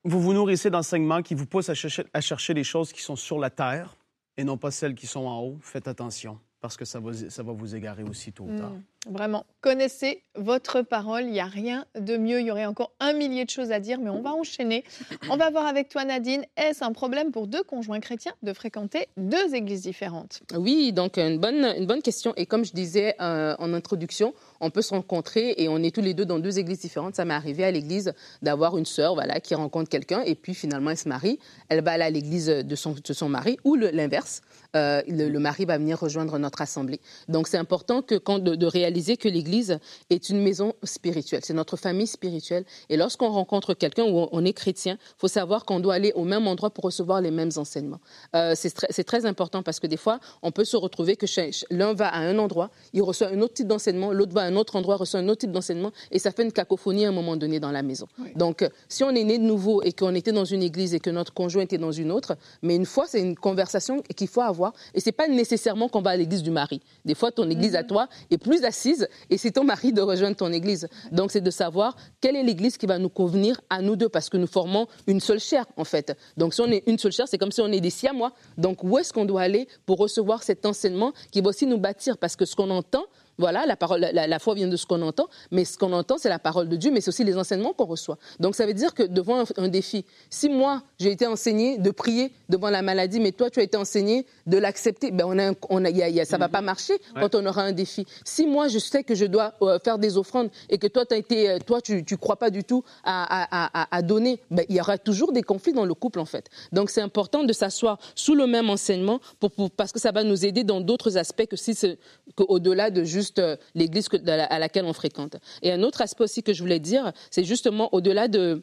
vous 0.03 0.21
vous 0.21 0.33
nourrissez 0.33 0.69
d'enseignements 0.69 1.21
qui 1.21 1.35
vous 1.35 1.45
poussent 1.45 1.69
à 1.69 1.73
chercher, 1.75 2.05
à 2.13 2.21
chercher 2.21 2.53
les 2.53 2.63
choses 2.63 2.91
qui 2.91 3.01
sont 3.01 3.15
sur 3.15 3.37
la 3.37 3.49
terre 3.49 3.95
et 4.37 4.43
non 4.43 4.57
pas 4.57 4.71
celles 4.71 4.95
qui 4.95 5.05
sont 5.05 5.25
en 5.25 5.41
haut, 5.41 5.57
faites 5.61 5.87
attention 5.87 6.39
parce 6.61 6.77
que 6.77 6.85
ça 6.85 6.99
va, 6.99 7.13
ça 7.13 7.43
va 7.43 7.51
vous 7.51 7.75
égarer 7.75 8.03
aussi 8.03 8.31
tôt 8.31 8.45
ou 8.45 8.57
tard. 8.57 8.71
Mm, 8.71 8.83
Vraiment, 9.07 9.45
connaissez 9.61 10.23
votre 10.35 10.81
parole. 10.81 11.25
Il 11.25 11.31
n'y 11.31 11.39
a 11.39 11.45
rien 11.45 11.85
de 11.99 12.17
mieux. 12.17 12.39
Il 12.39 12.47
y 12.47 12.51
aurait 12.51 12.65
encore 12.65 12.91
un 12.99 13.13
millier 13.13 13.45
de 13.45 13.51
choses 13.51 13.71
à 13.71 13.79
dire, 13.79 13.99
mais 13.99 14.09
on 14.09 14.21
va 14.21 14.33
enchaîner. 14.33 14.83
On 15.29 15.37
va 15.37 15.51
voir 15.51 15.67
avec 15.67 15.89
toi, 15.89 16.05
Nadine. 16.05 16.43
Est-ce 16.57 16.83
un 16.83 16.91
problème 16.91 17.31
pour 17.31 17.45
deux 17.45 17.61
conjoints 17.61 17.99
chrétiens 17.99 18.33
de 18.41 18.51
fréquenter 18.51 19.07
deux 19.15 19.53
églises 19.53 19.83
différentes? 19.83 20.41
Oui, 20.57 20.91
donc 20.91 21.19
une 21.19 21.37
bonne, 21.37 21.65
une 21.77 21.85
bonne 21.85 22.01
question. 22.01 22.33
Et 22.35 22.47
comme 22.47 22.65
je 22.65 22.73
disais 22.73 23.15
euh, 23.21 23.55
en 23.59 23.73
introduction, 23.75 24.33
on 24.59 24.71
peut 24.71 24.81
se 24.81 24.93
rencontrer 24.93 25.53
et 25.57 25.69
on 25.69 25.77
est 25.83 25.93
tous 25.93 26.01
les 26.01 26.15
deux 26.15 26.25
dans 26.25 26.39
deux 26.39 26.57
églises 26.57 26.79
différentes. 26.79 27.13
Ça 27.15 27.25
m'est 27.25 27.35
arrivé 27.35 27.63
à 27.63 27.69
l'église 27.69 28.11
d'avoir 28.41 28.75
une 28.79 28.85
sœur 28.85 29.13
voilà, 29.13 29.39
qui 29.39 29.53
rencontre 29.53 29.89
quelqu'un 29.89 30.23
et 30.23 30.33
puis 30.33 30.55
finalement 30.55 30.89
elle 30.89 30.97
se 30.97 31.07
marie. 31.07 31.37
Elle 31.69 31.83
va 31.83 31.91
aller 31.91 32.05
à 32.05 32.09
l'église 32.09 32.47
de 32.47 32.75
son, 32.75 32.93
de 32.93 33.13
son 33.13 33.29
mari 33.29 33.57
ou 33.63 33.75
l'inverse. 33.75 34.41
Euh, 34.75 35.03
le, 35.07 35.29
le 35.29 35.39
mari 35.39 35.65
va 35.65 35.77
venir 35.77 35.99
rejoindre 35.99 36.37
notre 36.39 36.61
assemblée. 36.61 36.99
Donc 37.29 37.47
c'est 37.47 37.57
important 37.57 38.01
que, 38.01 38.15
quand, 38.15 38.39
de, 38.39 38.55
de 38.55 38.65
réaliser 38.65 38.94
que 38.95 39.29
l'église 39.29 39.79
est 40.09 40.29
une 40.29 40.41
maison 40.41 40.73
spirituelle. 40.83 41.41
C'est 41.43 41.53
notre 41.53 41.77
famille 41.77 42.07
spirituelle. 42.07 42.65
Et 42.89 42.97
lorsqu'on 42.97 43.29
rencontre 43.29 43.73
quelqu'un 43.73 44.03
où 44.03 44.27
on, 44.31 44.45
est 44.45 44.53
chrétien, 44.53 44.97
il 44.99 45.19
faut 45.19 45.27
savoir 45.27 45.65
qu'on 45.65 45.79
doit 45.79 45.93
aller 45.93 46.11
au 46.15 46.23
même 46.23 46.47
endroit 46.47 46.69
pour 46.69 46.85
recevoir 46.85 47.21
les 47.21 47.31
mêmes 47.31 47.51
enseignements. 47.57 47.99
Euh, 48.35 48.53
c'est 48.55 49.03
très, 49.03 49.25
important 49.25 49.63
parce 49.63 49.79
que 49.79 49.87
des 49.87 49.97
fois, 49.97 50.19
on 50.43 50.51
peut 50.51 50.65
se 50.65 50.77
retrouver 50.77 51.15
que 51.15 51.25
l'un 51.71 51.93
va 51.93 52.09
à 52.09 52.19
un 52.19 52.37
endroit, 52.37 52.69
il 52.93 53.01
reçoit 53.01 53.29
un 53.29 53.41
autre 53.41 53.53
type 53.53 53.67
d'enseignement, 53.67 54.11
l'autre 54.11 54.33
va 54.33 54.41
à 54.41 54.45
un 54.45 54.55
autre 54.55 54.75
endroit, 54.75 54.97
reçoit 54.97 55.19
un 55.19 55.27
autre 55.29 55.41
type 55.41 55.51
d'enseignement, 55.51 55.91
et 56.11 56.19
ça 56.19 56.31
fait 56.31 56.43
une 56.43 56.51
cacophonie 56.51 57.05
à 57.05 57.09
un 57.09 57.11
moment 57.11 57.37
donné 57.37 57.59
dans 57.59 57.71
la 57.71 57.81
maison. 57.81 58.07
Oui. 58.19 58.29
Donc, 58.35 58.61
euh, 58.61 58.69
si 58.87 59.03
on 59.03 59.09
est 59.09 59.23
né 59.23 59.39
de 59.39 59.43
nouveau 59.43 59.81
et 59.81 59.93
qu'on 59.93 60.13
était 60.13 60.31
dans 60.31 60.45
une 60.45 60.61
église 60.61 60.93
et 60.93 60.99
que 60.99 61.09
notre 61.09 61.33
conjoint 61.33 61.63
était 61.63 61.79
dans 61.79 61.91
une 61.91 62.11
autre, 62.11 62.37
mais 62.61 62.75
une 62.75 62.85
fois, 62.85 63.05
c'est 63.07 63.21
une 63.21 63.35
conversation 63.35 64.01
qu'il 64.15 64.27
faut 64.27 64.41
avoir, 64.41 64.73
et 64.93 64.99
c'est 64.99 65.11
pas 65.11 65.27
nécessairement 65.27 65.89
qu'on 65.89 66.01
va 66.01 66.11
à 66.11 66.17
l'église 66.17 66.43
du 66.43 66.51
mari. 66.51 66.81
Des 67.03 67.15
fois, 67.15 67.31
ton 67.31 67.49
église 67.49 67.75
à 67.75 67.83
toi 67.83 68.07
est 68.29 68.37
plus 68.37 68.63
assise, 68.63 68.84
et 69.29 69.37
c'est 69.37 69.51
ton 69.51 69.63
mari 69.63 69.93
de 69.93 70.01
rejoindre 70.01 70.35
ton 70.35 70.51
église. 70.51 70.87
Donc, 71.11 71.31
c'est 71.31 71.41
de 71.41 71.51
savoir 71.51 71.95
quelle 72.21 72.35
est 72.35 72.43
l'église 72.43 72.77
qui 72.77 72.85
va 72.85 72.97
nous 72.97 73.09
convenir 73.09 73.59
à 73.69 73.81
nous 73.81 73.95
deux, 73.95 74.09
parce 74.09 74.29
que 74.29 74.37
nous 74.37 74.47
formons 74.47 74.87
une 75.07 75.19
seule 75.19 75.39
chair, 75.39 75.65
en 75.77 75.83
fait. 75.83 76.17
Donc, 76.37 76.53
si 76.53 76.61
on 76.61 76.71
est 76.71 76.83
une 76.87 76.97
seule 76.97 77.11
chair, 77.11 77.27
c'est 77.27 77.37
comme 77.37 77.51
si 77.51 77.61
on 77.61 77.71
est 77.71 77.81
des 77.81 77.89
siamois. 77.89 78.33
Donc, 78.57 78.83
où 78.83 78.97
est-ce 78.97 79.13
qu'on 79.13 79.25
doit 79.25 79.41
aller 79.41 79.67
pour 79.85 79.97
recevoir 79.97 80.43
cet 80.43 80.65
enseignement 80.65 81.13
qui 81.31 81.41
va 81.41 81.49
aussi 81.49 81.65
nous 81.65 81.77
bâtir? 81.77 82.17
Parce 82.17 82.35
que 82.35 82.45
ce 82.45 82.55
qu'on 82.55 82.69
entend, 82.69 83.05
voilà, 83.37 83.65
la, 83.65 83.75
parole, 83.75 83.99
la, 84.13 84.27
la 84.27 84.39
foi 84.39 84.53
vient 84.55 84.67
de 84.67 84.77
ce 84.77 84.85
qu'on 84.85 85.01
entend, 85.01 85.27
mais 85.51 85.65
ce 85.65 85.77
qu'on 85.77 85.91
entend, 85.93 86.17
c'est 86.17 86.29
la 86.29 86.39
parole 86.39 86.69
de 86.69 86.75
Dieu, 86.75 86.91
mais 86.91 87.01
c'est 87.01 87.09
aussi 87.09 87.23
les 87.23 87.37
enseignements 87.37 87.73
qu'on 87.73 87.85
reçoit. 87.85 88.17
Donc, 88.39 88.55
ça 88.55 88.65
veut 88.65 88.73
dire 88.73 88.93
que 88.93 89.03
devant 89.03 89.41
un, 89.41 89.45
un 89.57 89.67
défi, 89.67 90.05
si 90.29 90.49
moi, 90.49 90.83
j'ai 90.99 91.11
été 91.11 91.27
enseigné 91.27 91.77
de 91.77 91.91
prier 91.91 92.31
devant 92.49 92.69
la 92.69 92.81
maladie, 92.81 93.19
mais 93.19 93.31
toi, 93.31 93.49
tu 93.49 93.59
as 93.59 93.63
été 93.63 93.77
enseigné 93.77 94.25
de 94.47 94.57
l'accepter, 94.57 95.11
ben 95.11 95.25
on 95.27 95.37
a, 95.37 95.53
on 95.69 95.83
a, 95.85 95.89
y 95.89 96.01
a- 96.03 96.09
y 96.09 96.19
a- 96.21 96.25
ça 96.25 96.37
va 96.37 96.47
pas 96.49 96.61
marcher 96.61 96.93
quand 97.19 97.35
on 97.35 97.45
aura 97.45 97.63
un 97.63 97.71
défi. 97.71 98.05
Si 98.23 98.45
moi, 98.47 98.67
je 98.67 98.79
sais 98.79 99.03
que 99.03 99.15
je 99.15 99.25
dois 99.25 99.53
euh, 99.61 99.79
faire 99.83 99.97
des 99.97 100.17
offrandes 100.17 100.49
et 100.69 100.77
que 100.77 100.87
toi, 100.87 101.03
as 101.11 101.15
été, 101.15 101.49
euh, 101.49 101.59
toi 101.59 101.81
tu 101.81 102.05
ne 102.09 102.15
crois 102.17 102.37
pas 102.37 102.49
du 102.49 102.63
tout 102.63 102.83
à, 103.03 103.23
à- 103.43 103.83
à- 103.83 103.95
à 103.97 104.01
donner, 104.01 104.39
ben, 104.51 104.65
il 104.69 104.75
y 104.75 104.79
aura 104.79 104.97
toujours 104.97 105.31
des 105.31 105.41
conflits 105.43 105.73
dans 105.73 105.85
le 105.85 105.93
couple, 105.93 106.19
en 106.19 106.25
fait. 106.25 106.49
Donc, 106.71 106.89
c'est 106.89 107.01
important 107.01 107.43
de 107.43 107.53
s'asseoir 107.53 107.97
sous 108.15 108.35
le 108.35 108.47
même 108.47 108.69
enseignement 108.69 109.19
pour, 109.39 109.51
pour- 109.51 109.71
parce 109.71 109.91
que 109.91 109.99
ça 109.99 110.11
va 110.11 110.23
nous 110.23 110.45
aider 110.45 110.63
dans 110.63 110.79
d'autres 110.81 111.17
aspects 111.17 111.45
que 111.47 111.55
si 111.57 111.73
c'est 111.75 111.97
qu'au-delà 112.35 112.89
de 112.91 113.03
juste 113.03 113.24
euh, 113.39 113.55
l'église 113.73 114.07
à 114.13 114.37
la- 114.37 114.45
à 114.45 114.59
laquelle 114.59 114.85
on 114.85 114.93
fréquente. 114.93 115.37
Et 115.61 115.71
un 115.71 115.83
autre 115.83 116.01
aspect 116.01 116.23
aussi 116.23 116.43
que 116.43 116.53
je 116.53 116.61
voulais 116.61 116.79
dire, 116.79 117.11
c'est 117.31 117.43
justement 117.43 117.93
au-delà 117.93 118.27
de 118.27 118.61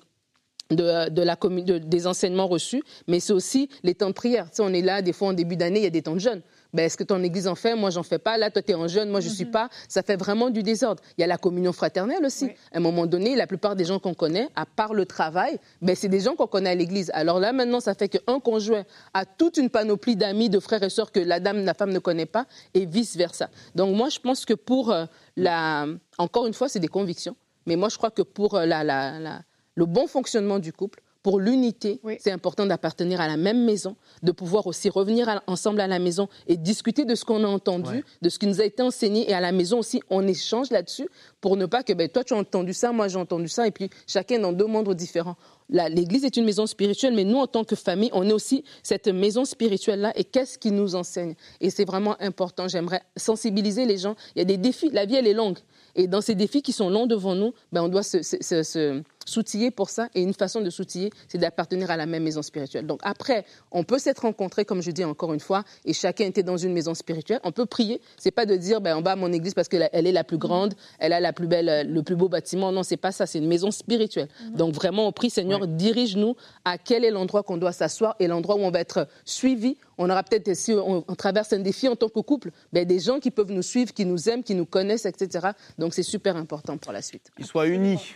de, 0.71 1.23
la 1.23 1.37
des 1.81 2.07
enseignements 2.07 2.47
reçus, 2.47 2.83
mais 3.07 3.21
c'est 3.21 3.35
aussi 3.35 3.69
les 3.83 3.95
temps 3.95 4.09
de 4.09 4.15
prière. 4.15 4.49
Tu 4.51 4.57
sais, 4.57 4.63
on 4.63 4.73
est 4.73 4.81
là, 4.81 5.03
des 5.03 5.13
fois, 5.13 5.29
en 5.29 5.33
début 5.35 5.57
d'année, 5.57 5.81
il 5.81 5.83
y 5.83 5.87
a 5.87 5.91
des 5.91 6.01
temps 6.03 6.15
de 6.15 6.21
jeûne. 6.21 6.41
Ben, 6.75 6.85
est-ce 6.87 6.97
que 6.97 7.05
ton 7.05 7.23
église 7.23 7.47
en 7.49 7.55
fait? 7.55 7.75
Moi, 7.75 7.91
j'en 7.91 8.03
fais 8.03 8.19
pas. 8.19 8.39
Là, 8.39 8.51
toi, 8.51 8.63
tu 8.63 8.73
es 8.73 8.75
en 8.75 8.89
jeûne, 8.89 9.11
moi, 9.11 9.21
je 9.21 9.29
suis 9.29 9.45
pas. 9.45 9.69
Ça 9.89 10.03
fait 10.03 10.17
vraiment 10.17 10.49
du 10.49 10.63
désordre. 10.63 11.03
Il 11.19 11.21
y 11.21 11.25
a 11.25 11.27
la 11.27 11.37
communion 11.37 11.73
fraternelle 11.73 12.25
aussi. 12.25 12.45
Oui. 12.47 12.55
À 12.73 12.79
un 12.79 12.81
moment 12.81 13.07
donné, 13.07 13.37
la 13.37 13.47
plupart 13.47 13.77
des 13.77 13.85
gens 13.85 13.99
qu'on 13.99 14.15
connaît, 14.15 14.49
à 14.57 14.65
part 14.65 14.95
le 14.95 15.05
travail, 15.05 15.59
ben, 15.83 15.95
c'est 15.95 16.09
des 16.09 16.21
gens 16.21 16.35
qu'on 16.35 16.47
connaît 16.47 16.71
à 16.71 16.75
l'église. 16.75 17.11
Alors 17.13 17.41
là, 17.41 17.53
maintenant, 17.53 17.81
ça 17.81 17.95
fait 17.95 18.09
qu'un 18.09 18.41
conjoint 18.41 18.85
a 19.13 19.27
toute 19.27 19.59
une 19.59 19.69
panoplie 19.69 20.17
d'amis, 20.17 20.49
de 20.49 20.61
frères 20.61 20.83
et 20.83 20.89
sœurs 20.89 21.13
que 21.13 21.21
la 21.21 21.41
dame, 21.41 21.63
la 21.65 21.75
femme 21.75 21.93
ne 21.93 21.99
connaît 21.99 22.25
pas, 22.27 22.47
et 22.73 22.87
vice-versa. 22.87 23.51
Donc, 23.75 23.95
moi, 23.95 24.09
je 24.09 24.19
pense 24.19 24.47
que 24.47 24.55
pour 24.55 24.91
euh, 24.93 25.05
la... 25.37 25.87
Encore 26.17 26.47
une 26.47 26.55
fois, 26.55 26.71
c'est 26.71 26.81
des 26.81 26.89
convictions. 26.89 27.37
Mais 27.67 27.77
moi, 27.77 27.91
je 27.91 27.97
crois 27.99 28.11
que 28.11 28.23
pour 28.23 28.55
euh, 28.55 28.65
la, 28.65 28.83
la- 28.83 29.19
la- 29.19 29.43
le 29.75 29.85
bon 29.87 30.07
fonctionnement 30.07 30.59
du 30.59 30.73
couple, 30.73 31.01
pour 31.23 31.39
l'unité, 31.39 32.01
Oui. 32.03 32.17
c'est 32.21 32.33
important 32.33 32.67
d'appartenir 32.67 33.21
à 33.21 33.29
la 33.29 33.37
même 33.37 33.65
maison, 33.65 33.95
de 34.23 34.33
pouvoir 34.33 34.67
aussi 34.67 34.89
revenir 34.89 35.29
à- 35.29 35.43
ensemble 35.47 35.81
à 35.81 35.87
la 35.87 35.99
maison 35.99 36.29
et 36.49 36.57
discuter 36.57 37.05
de 37.05 37.15
ce 37.15 37.25
qu'on 37.25 37.45
a 37.45 37.47
entendu, 37.49 37.91
Ouais. 37.91 38.05
de 38.23 38.29
ce 38.29 38.39
qui 38.39 38.47
nous 38.47 38.61
a 38.61 38.65
été 38.65 38.83
enseigné. 38.83 39.31
Et 39.31 39.35
à 39.35 39.41
la 39.41 39.53
maison 39.53 39.79
aussi, 39.79 40.03
on 40.11 40.27
échange 40.27 40.71
là-dessus 40.71 41.09
pour 41.41 41.57
ne 41.57 41.67
pas 41.67 41.83
que 41.83 41.93
ben, 41.93 42.09
toi, 42.09 42.25
tu 42.25 42.35
as 42.35 42.37
entendu 42.39 42.73
ça, 42.75 42.91
moi, 42.93 43.07
j'ai 43.09 43.19
entendu 43.19 43.49
ça, 43.49 43.67
et 43.67 43.71
puis 43.71 43.89
chacun 44.07 44.39
dans 44.41 44.53
deux 44.53 44.67
mondes 44.67 44.93
différents. 44.95 45.37
L'Église 45.71 46.25
est 46.25 46.37
une 46.37 46.45
maison 46.45 46.67
spirituelle, 46.67 47.15
mais 47.15 47.25
nous, 47.25 47.39
en 47.39 47.47
tant 47.47 47.65
que 47.65 47.77
famille, 47.77 48.11
on 48.13 48.29
est 48.29 48.33
aussi 48.33 48.63
cette 48.83 49.09
maison 49.09 49.47
spirituelle-là. 49.47 50.13
Et 50.17 50.25
qu'est-ce 50.25 50.59
qui 50.59 50.71
nous 50.71 50.95
enseigne? 50.97 51.35
Et 51.63 51.71
c'est 51.71 51.87
vraiment 51.87 52.15
important. 52.21 52.69
J'aimerais 52.69 53.01
sensibiliser 53.17 53.87
les 53.87 53.97
gens. 53.97 54.15
Il 54.35 54.41
y 54.41 54.43
a 54.43 54.45
des 54.45 54.59
défis. 54.59 54.91
La 54.91 55.07
vie, 55.07 55.15
elle 55.15 55.27
est 55.27 55.33
longue. 55.33 55.57
Et 55.95 56.09
dans 56.09 56.21
ces 56.21 56.35
défis 56.35 56.61
qui 56.61 56.73
sont 56.73 56.91
longs 56.91 57.07
devant 57.07 57.35
nous, 57.35 57.55
ben, 57.71 57.83
on 57.83 57.89
doit 57.89 58.03
se, 58.03 58.23
se- 58.23 58.37
se- 58.43 58.63
se 58.63 59.03
s'outiller 59.27 59.71
pour 59.71 59.91
ça. 59.91 60.09
Et 60.15 60.23
une 60.23 60.35
façon 60.35 60.61
de 60.61 60.71
s'outiller, 60.71 61.11
c'est 61.29 61.39
d'appartenir 61.39 61.91
à 61.91 61.97
la 61.97 62.07
même 62.07 62.23
maison 62.23 62.43
spirituelle. 62.43 62.87
Donc 62.87 63.01
après, 63.03 63.45
on 63.71 63.85
peut 63.85 63.99
s'être 63.99 64.21
rencontrés, 64.21 64.65
comme 64.65 64.83
je 64.83 64.91
dis 64.91 65.05
encore 65.05 65.33
une 65.33 65.41
fois, 65.41 65.65
et 65.85 65.93
chacun 65.93 66.27
était 66.27 66.43
dans 66.43 66.57
une 66.57 66.73
maison 66.73 66.95
spirituelle. 66.95 67.41
On 67.45 67.53
peut 67.53 67.67
prier. 67.67 68.01
C'est 68.19 68.31
pas 68.31 68.47
de 68.47 68.57
dire, 68.57 68.81
ben, 68.81 68.97
on 68.97 69.03
va 69.03 69.13
à 69.13 69.17
mon 69.17 69.33
église 69.33 69.55
parce 69.55 69.69
qu'elle 69.69 69.89
elle 69.93 70.07
est 70.07 70.13
la 70.13 70.25
plus 70.25 70.39
grande, 70.39 70.75
elle 70.99 71.13
a 71.13 71.21
la 71.21 71.33
plus 71.33 71.47
belle, 71.47 71.69
euh, 71.69 71.85
le 71.85 72.03
plus 72.03 72.17
beau 72.17 72.29
bâtiment. 72.29 72.73
Non, 72.73 72.83
c'est 72.83 72.97
pas 72.97 73.13
ça. 73.13 73.27
C'est 73.27 73.39
une 73.39 73.49
maison 73.49 73.71
spirituelle. 73.71 74.29
Donc 74.55 74.75
vraiment, 74.75 75.07
on 75.07 75.13
prie, 75.13 75.31
Seigneur, 75.31 75.67
dirige-nous 75.67 76.37
à 76.65 76.79
quel 76.79 77.05
est 77.05 77.11
l'endroit 77.11 77.43
qu'on 77.43 77.57
doit 77.57 77.73
s'asseoir 77.73 78.17
et 78.19 78.27
l'endroit 78.27 78.57
où 78.57 78.61
on 78.61 78.71
va 78.71 78.81
être 78.81 79.09
suivi. 79.25 79.77
On 79.99 80.09
aura 80.11 80.23
peut-être, 80.23 80.55
si 80.55 80.73
on, 80.73 81.05
on 81.07 81.15
traverse 81.15 81.53
un 81.53 81.61
défi 81.61 81.89
en 81.89 81.97
tant 81.97 82.09
que 82.09 82.21
couple, 82.21 82.51
ben, 82.73 82.85
des 82.85 82.99
gens 82.99 83.21
qui 83.21 83.31
peuvent 83.31 83.53
nous 83.53 83.63
suivre, 83.63 83.93
qui 83.93 84.05
nous 84.05 84.29
aiment, 84.29 84.43
qui 84.43 84.55
nous 84.55 84.67
connaissent, 84.67 85.07
etc. 85.07 85.49
Donc 85.79 85.95
c'est 85.95 86.03
super 86.03 86.37
important 86.37 86.77
pour 86.79 86.93
la 86.93 87.03
suite. 87.03 87.31
Qu'ils 87.37 87.47
soient 87.47 87.67
unis, 87.67 88.15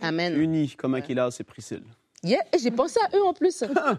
Amen. 0.00 0.40
unis 0.40 0.74
comme 0.76 0.94
Aquilas 0.94 1.36
et 1.40 1.44
Priscille. 1.44 1.82
Yeah, 2.22 2.40
et 2.54 2.58
j'ai 2.58 2.70
pensé 2.70 2.98
à 3.12 3.14
eux 3.18 3.22
en 3.22 3.34
plus. 3.34 3.58
Pas- 3.74 3.98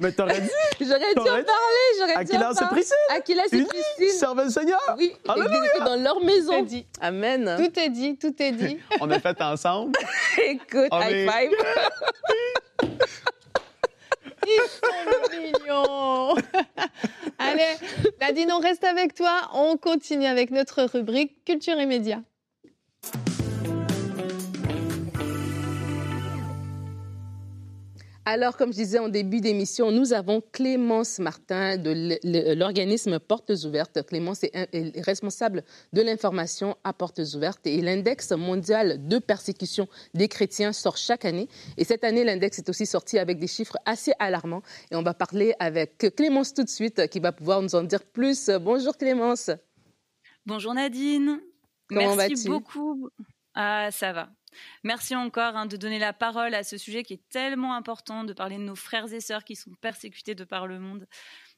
Mais 0.00 0.12
t'aurais 0.12 0.40
dit, 0.42 0.50
J'aurais 0.80 0.98
dû 0.98 1.20
en 1.20 1.24
T'aurais 1.24 1.42
parler, 1.44 1.88
j'aurais 1.98 2.12
et 2.12 2.60
parler. 2.64 2.80
Priscille, 2.82 2.96
Aquila 3.16 3.42
et 3.50 3.56
unis, 3.56 3.66
Christine. 3.66 4.18
servent 4.18 4.44
le 4.44 4.50
Seigneur. 4.50 4.80
Oui, 4.98 5.14
était 5.64 5.84
dans 5.84 5.96
leur 5.96 6.18
Tout 6.18 6.24
maison. 6.26 6.52
est 6.52 6.62
dit. 6.64 6.86
Amen. 7.00 7.54
Tout 7.56 7.80
est 7.80 7.88
dit, 7.88 8.18
tout 8.18 8.34
est 8.42 8.52
dit. 8.52 8.76
On 9.00 9.10
a 9.10 9.18
fait 9.20 9.40
ensemble. 9.40 9.92
Écoute, 10.44 10.88
On 10.90 11.00
high 11.00 11.12
est- 11.12 11.28
five. 11.30 11.50
Ils 14.44 14.68
sont 14.68 15.40
mignons. 15.40 16.34
Allez, 17.38 17.76
Nadine, 18.20 18.50
on 18.52 18.58
reste 18.58 18.84
avec 18.84 19.14
toi. 19.14 19.48
On 19.54 19.76
continue 19.76 20.26
avec 20.26 20.50
notre 20.50 20.82
rubrique 20.82 21.44
Culture 21.44 21.78
et 21.78 21.86
médias. 21.86 22.20
Alors, 28.24 28.56
comme 28.56 28.72
je 28.72 28.76
disais 28.78 29.00
en 29.00 29.08
début 29.08 29.40
d'émission, 29.40 29.90
nous 29.90 30.12
avons 30.12 30.40
Clémence 30.52 31.18
Martin 31.18 31.76
de 31.76 32.54
l'organisme 32.54 33.18
Portes 33.18 33.50
Ouvertes. 33.64 34.06
Clémence 34.06 34.44
est 34.44 35.00
responsable 35.04 35.64
de 35.92 36.02
l'information 36.02 36.76
à 36.84 36.92
Portes 36.92 37.20
Ouvertes 37.34 37.66
et 37.66 37.82
l'index 37.82 38.30
mondial 38.30 39.08
de 39.08 39.18
persécution 39.18 39.88
des 40.14 40.28
chrétiens 40.28 40.72
sort 40.72 40.96
chaque 40.96 41.24
année. 41.24 41.48
Et 41.76 41.82
cette 41.82 42.04
année, 42.04 42.22
l'index 42.22 42.58
est 42.58 42.68
aussi 42.68 42.86
sorti 42.86 43.18
avec 43.18 43.40
des 43.40 43.48
chiffres 43.48 43.76
assez 43.86 44.12
alarmants. 44.20 44.62
Et 44.92 44.96
on 44.96 45.02
va 45.02 45.14
parler 45.14 45.54
avec 45.58 46.14
Clémence 46.14 46.54
tout 46.54 46.62
de 46.62 46.68
suite 46.68 47.08
qui 47.08 47.18
va 47.18 47.32
pouvoir 47.32 47.60
nous 47.60 47.74
en 47.74 47.82
dire 47.82 48.04
plus. 48.04 48.50
Bonjour 48.60 48.96
Clémence. 48.96 49.50
Bonjour 50.46 50.74
Nadine. 50.74 51.40
Comment 51.88 52.14
Merci 52.14 52.48
beaucoup. 52.48 53.08
Ah, 53.54 53.90
ça 53.90 54.12
va. 54.12 54.28
Merci 54.84 55.14
encore 55.14 55.56
hein, 55.56 55.66
de 55.66 55.76
donner 55.76 55.98
la 55.98 56.12
parole 56.12 56.54
à 56.54 56.62
ce 56.62 56.76
sujet 56.76 57.02
qui 57.02 57.14
est 57.14 57.28
tellement 57.30 57.74
important, 57.74 58.24
de 58.24 58.32
parler 58.32 58.56
de 58.56 58.62
nos 58.62 58.76
frères 58.76 59.12
et 59.12 59.20
sœurs 59.20 59.44
qui 59.44 59.56
sont 59.56 59.72
persécutés 59.80 60.34
de 60.34 60.44
par 60.44 60.66
le 60.66 60.78
monde. 60.78 61.06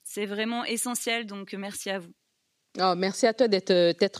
C'est 0.02 0.26
vraiment 0.26 0.64
essentiel, 0.64 1.26
donc 1.26 1.52
merci 1.54 1.90
à 1.90 1.98
vous. 1.98 2.12
Oh, 2.80 2.94
merci 2.96 3.28
à 3.28 3.32
toi 3.32 3.46
d'être 3.46 3.70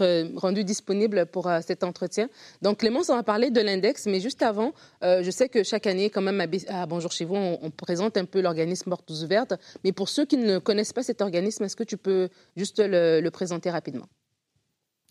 euh, 0.02 0.28
rendu 0.36 0.62
disponible 0.62 1.26
pour 1.26 1.48
euh, 1.48 1.58
cet 1.60 1.82
entretien. 1.82 2.28
Donc, 2.62 2.78
Clémence, 2.78 3.10
on 3.10 3.16
va 3.16 3.24
parler 3.24 3.50
de 3.50 3.60
l'index, 3.60 4.06
mais 4.06 4.20
juste 4.20 4.42
avant, 4.42 4.72
euh, 5.02 5.24
je 5.24 5.30
sais 5.32 5.48
que 5.48 5.64
chaque 5.64 5.88
année, 5.88 6.08
quand 6.08 6.22
même, 6.22 6.40
à, 6.68 6.86
Bonjour 6.86 7.10
chez 7.10 7.24
vous, 7.24 7.34
on, 7.34 7.70
présente 7.70 8.16
un 8.16 8.26
peu 8.26 8.40
l'organisme 8.40 8.90
Portes 8.90 9.10
Ouvertes. 9.10 9.54
Mais 9.82 9.90
pour 9.90 10.08
ceux 10.08 10.24
qui 10.24 10.36
ne 10.36 10.58
connaissent 10.58 10.92
pas 10.92 11.02
cet 11.02 11.20
organisme, 11.20 11.64
est-ce 11.64 11.74
que 11.74 11.82
tu 11.82 11.96
peux 11.96 12.28
juste 12.56 12.78
le 12.78 13.28
présenter 13.30 13.70
rapidement? 13.70 14.06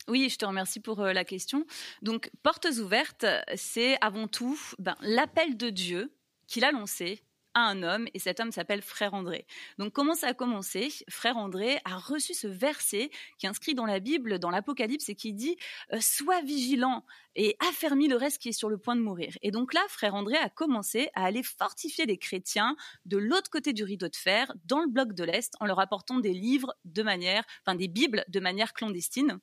Oui, 0.07 0.29
je 0.29 0.37
te 0.37 0.45
remercie 0.45 0.79
pour 0.79 0.99
euh, 0.99 1.13
la 1.13 1.23
question. 1.23 1.65
Donc, 2.01 2.29
Portes 2.43 2.67
ouvertes, 2.79 3.25
c'est 3.55 3.97
avant 4.01 4.27
tout 4.27 4.59
ben, 4.79 4.95
l'appel 5.01 5.55
de 5.55 5.69
Dieu 5.69 6.13
qu'il 6.47 6.65
a 6.65 6.71
lancé 6.71 7.23
à 7.53 7.61
un 7.61 7.83
homme 7.83 8.07
et 8.13 8.19
cet 8.19 8.39
homme 8.39 8.51
s'appelle 8.51 8.81
Frère 8.81 9.13
André. 9.13 9.45
Donc 9.77 9.93
comment 9.93 10.15
ça 10.15 10.27
a 10.27 10.33
commencé? 10.33 10.89
Frère 11.09 11.37
André 11.37 11.79
a 11.85 11.97
reçu 11.97 12.33
ce 12.33 12.47
verset 12.47 13.11
qui 13.37 13.45
est 13.45 13.49
inscrit 13.49 13.75
dans 13.75 13.85
la 13.85 13.99
Bible, 13.99 14.39
dans 14.39 14.49
l'Apocalypse 14.49 15.09
et 15.09 15.15
qui 15.15 15.33
dit 15.33 15.55
euh, 15.93 15.99
Sois 16.01 16.41
vigilant 16.41 17.05
et 17.35 17.55
affermis 17.69 18.07
le 18.07 18.15
reste 18.15 18.41
qui 18.41 18.49
est 18.49 18.53
sur 18.53 18.69
le 18.69 18.77
point 18.77 18.95
de 18.95 19.01
mourir. 19.01 19.33
Et 19.41 19.51
donc 19.51 19.73
là, 19.73 19.81
Frère 19.89 20.15
André 20.15 20.37
a 20.37 20.49
commencé 20.49 21.09
à 21.15 21.25
aller 21.25 21.43
fortifier 21.43 22.05
les 22.05 22.17
chrétiens 22.17 22.75
de 23.05 23.17
l'autre 23.17 23.49
côté 23.49 23.73
du 23.73 23.83
rideau 23.83 24.07
de 24.07 24.15
fer, 24.15 24.53
dans 24.65 24.81
le 24.81 24.87
bloc 24.87 25.13
de 25.13 25.23
l'Est, 25.23 25.53
en 25.59 25.65
leur 25.65 25.79
apportant 25.79 26.19
des 26.19 26.33
livres 26.33 26.75
de 26.85 27.01
manière, 27.01 27.43
enfin 27.65 27.75
des 27.75 27.87
Bibles 27.87 28.23
de 28.27 28.39
manière 28.39 28.73
clandestine. 28.73 29.39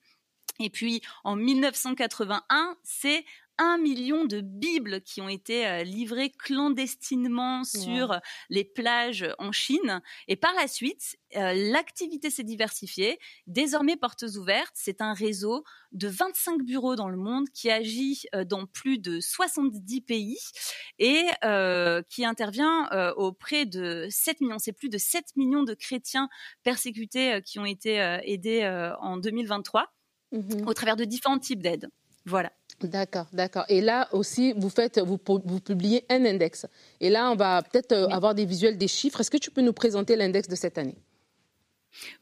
Et 0.60 0.70
puis 0.70 1.00
en 1.24 1.36
1981, 1.36 2.76
c'est 2.82 3.24
un 3.60 3.76
million 3.76 4.24
de 4.24 4.40
Bibles 4.40 5.02
qui 5.02 5.20
ont 5.20 5.28
été 5.28 5.66
euh, 5.66 5.82
livrées 5.82 6.30
clandestinement 6.30 7.62
sur 7.62 8.18
les 8.48 8.64
plages 8.64 9.28
en 9.38 9.52
Chine. 9.52 10.00
Et 10.28 10.36
par 10.36 10.54
la 10.54 10.66
suite, 10.66 11.18
euh, 11.36 11.52
l'activité 11.70 12.30
s'est 12.30 12.42
diversifiée. 12.42 13.18
Désormais, 13.46 13.96
Portes 13.96 14.24
Ouvertes, 14.36 14.72
c'est 14.74 15.02
un 15.02 15.12
réseau 15.12 15.62
de 15.92 16.08
25 16.08 16.62
bureaux 16.62 16.96
dans 16.96 17.10
le 17.10 17.18
monde 17.18 17.50
qui 17.50 17.70
agit 17.70 18.22
euh, 18.34 18.44
dans 18.44 18.64
plus 18.64 18.98
de 18.98 19.20
70 19.20 20.00
pays 20.00 20.38
et 20.98 21.26
qui 22.08 22.24
intervient 22.24 22.88
auprès 23.16 23.66
de 23.66 24.06
7 24.10 24.40
millions. 24.40 24.58
C'est 24.58 24.72
plus 24.72 24.88
de 24.88 24.98
7 24.98 25.36
millions 25.36 25.62
de 25.62 25.74
chrétiens 25.74 26.28
persécutés 26.62 27.40
qui 27.44 27.58
ont 27.58 27.64
été 27.64 27.96
aidés 28.24 28.66
en 29.00 29.16
2023. 29.16 29.90
Mhm. 30.32 30.66
au 30.66 30.74
travers 30.74 30.96
de 30.96 31.04
différents 31.04 31.38
types 31.38 31.62
d'aides. 31.62 31.88
Voilà. 32.26 32.52
D'accord, 32.82 33.26
d'accord. 33.32 33.64
Et 33.68 33.80
là 33.80 34.08
aussi, 34.12 34.54
vous 34.56 34.70
faites, 34.70 34.98
vous, 34.98 35.18
vous, 35.26 35.60
publiez 35.60 36.04
un 36.08 36.24
index. 36.24 36.66
Et 37.00 37.10
là, 37.10 37.30
on 37.30 37.36
va 37.36 37.62
peut-être 37.62 37.92
euh, 37.92 38.08
avoir 38.08 38.34
des 38.34 38.46
visuels, 38.46 38.78
des 38.78 38.88
chiffres. 38.88 39.20
Est-ce 39.20 39.30
que 39.30 39.36
tu 39.36 39.50
peux 39.50 39.60
nous 39.60 39.72
présenter 39.72 40.16
l'index 40.16 40.48
de 40.48 40.54
cette 40.54 40.78
année? 40.78 40.96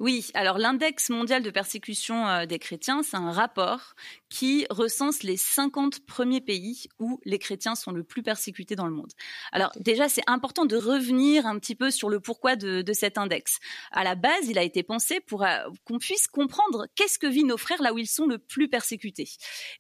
Oui, 0.00 0.30
alors 0.34 0.58
l'index 0.58 1.10
mondial 1.10 1.42
de 1.42 1.50
persécution 1.50 2.26
euh, 2.26 2.46
des 2.46 2.58
chrétiens, 2.58 3.02
c'est 3.02 3.16
un 3.16 3.30
rapport 3.30 3.94
qui 4.28 4.66
recense 4.70 5.22
les 5.22 5.36
50 5.36 6.04
premiers 6.06 6.40
pays 6.40 6.86
où 6.98 7.20
les 7.24 7.38
chrétiens 7.38 7.74
sont 7.74 7.92
le 7.92 8.04
plus 8.04 8.22
persécutés 8.22 8.76
dans 8.76 8.86
le 8.86 8.92
monde. 8.92 9.12
Alors 9.52 9.72
déjà, 9.76 10.08
c'est 10.08 10.22
important 10.26 10.64
de 10.64 10.76
revenir 10.76 11.46
un 11.46 11.58
petit 11.58 11.74
peu 11.74 11.90
sur 11.90 12.08
le 12.08 12.20
pourquoi 12.20 12.56
de, 12.56 12.84
cet 12.92 13.18
index. 13.18 13.58
À 13.92 14.02
la 14.02 14.14
base, 14.14 14.48
il 14.48 14.58
a 14.58 14.62
été 14.62 14.82
pensé 14.82 15.20
pour 15.20 15.44
euh, 15.44 15.58
qu'on 15.84 15.98
puisse 15.98 16.26
comprendre 16.26 16.86
qu'est-ce 16.94 17.18
que 17.18 17.26
vivent 17.26 17.46
nos 17.46 17.58
frères 17.58 17.82
là 17.82 17.92
où 17.92 17.98
ils 17.98 18.08
sont 18.08 18.26
le 18.26 18.38
plus 18.38 18.68
persécutés. 18.68 19.28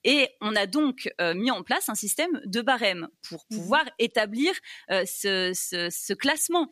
Et 0.04 0.28
on 0.40 0.54
a 0.54 0.66
donc 0.66 1.10
euh, 1.20 1.34
mis 1.34 1.50
en 1.50 1.62
place 1.62 1.88
un 1.88 1.94
système 1.94 2.40
de 2.44 2.60
barème 2.60 3.08
pour 3.28 3.44
mmh 3.50 3.58
pouvoir 3.58 3.84
établir 3.98 4.52
ce, 4.88 5.52
ce 5.52 6.14
classement. 6.14 6.70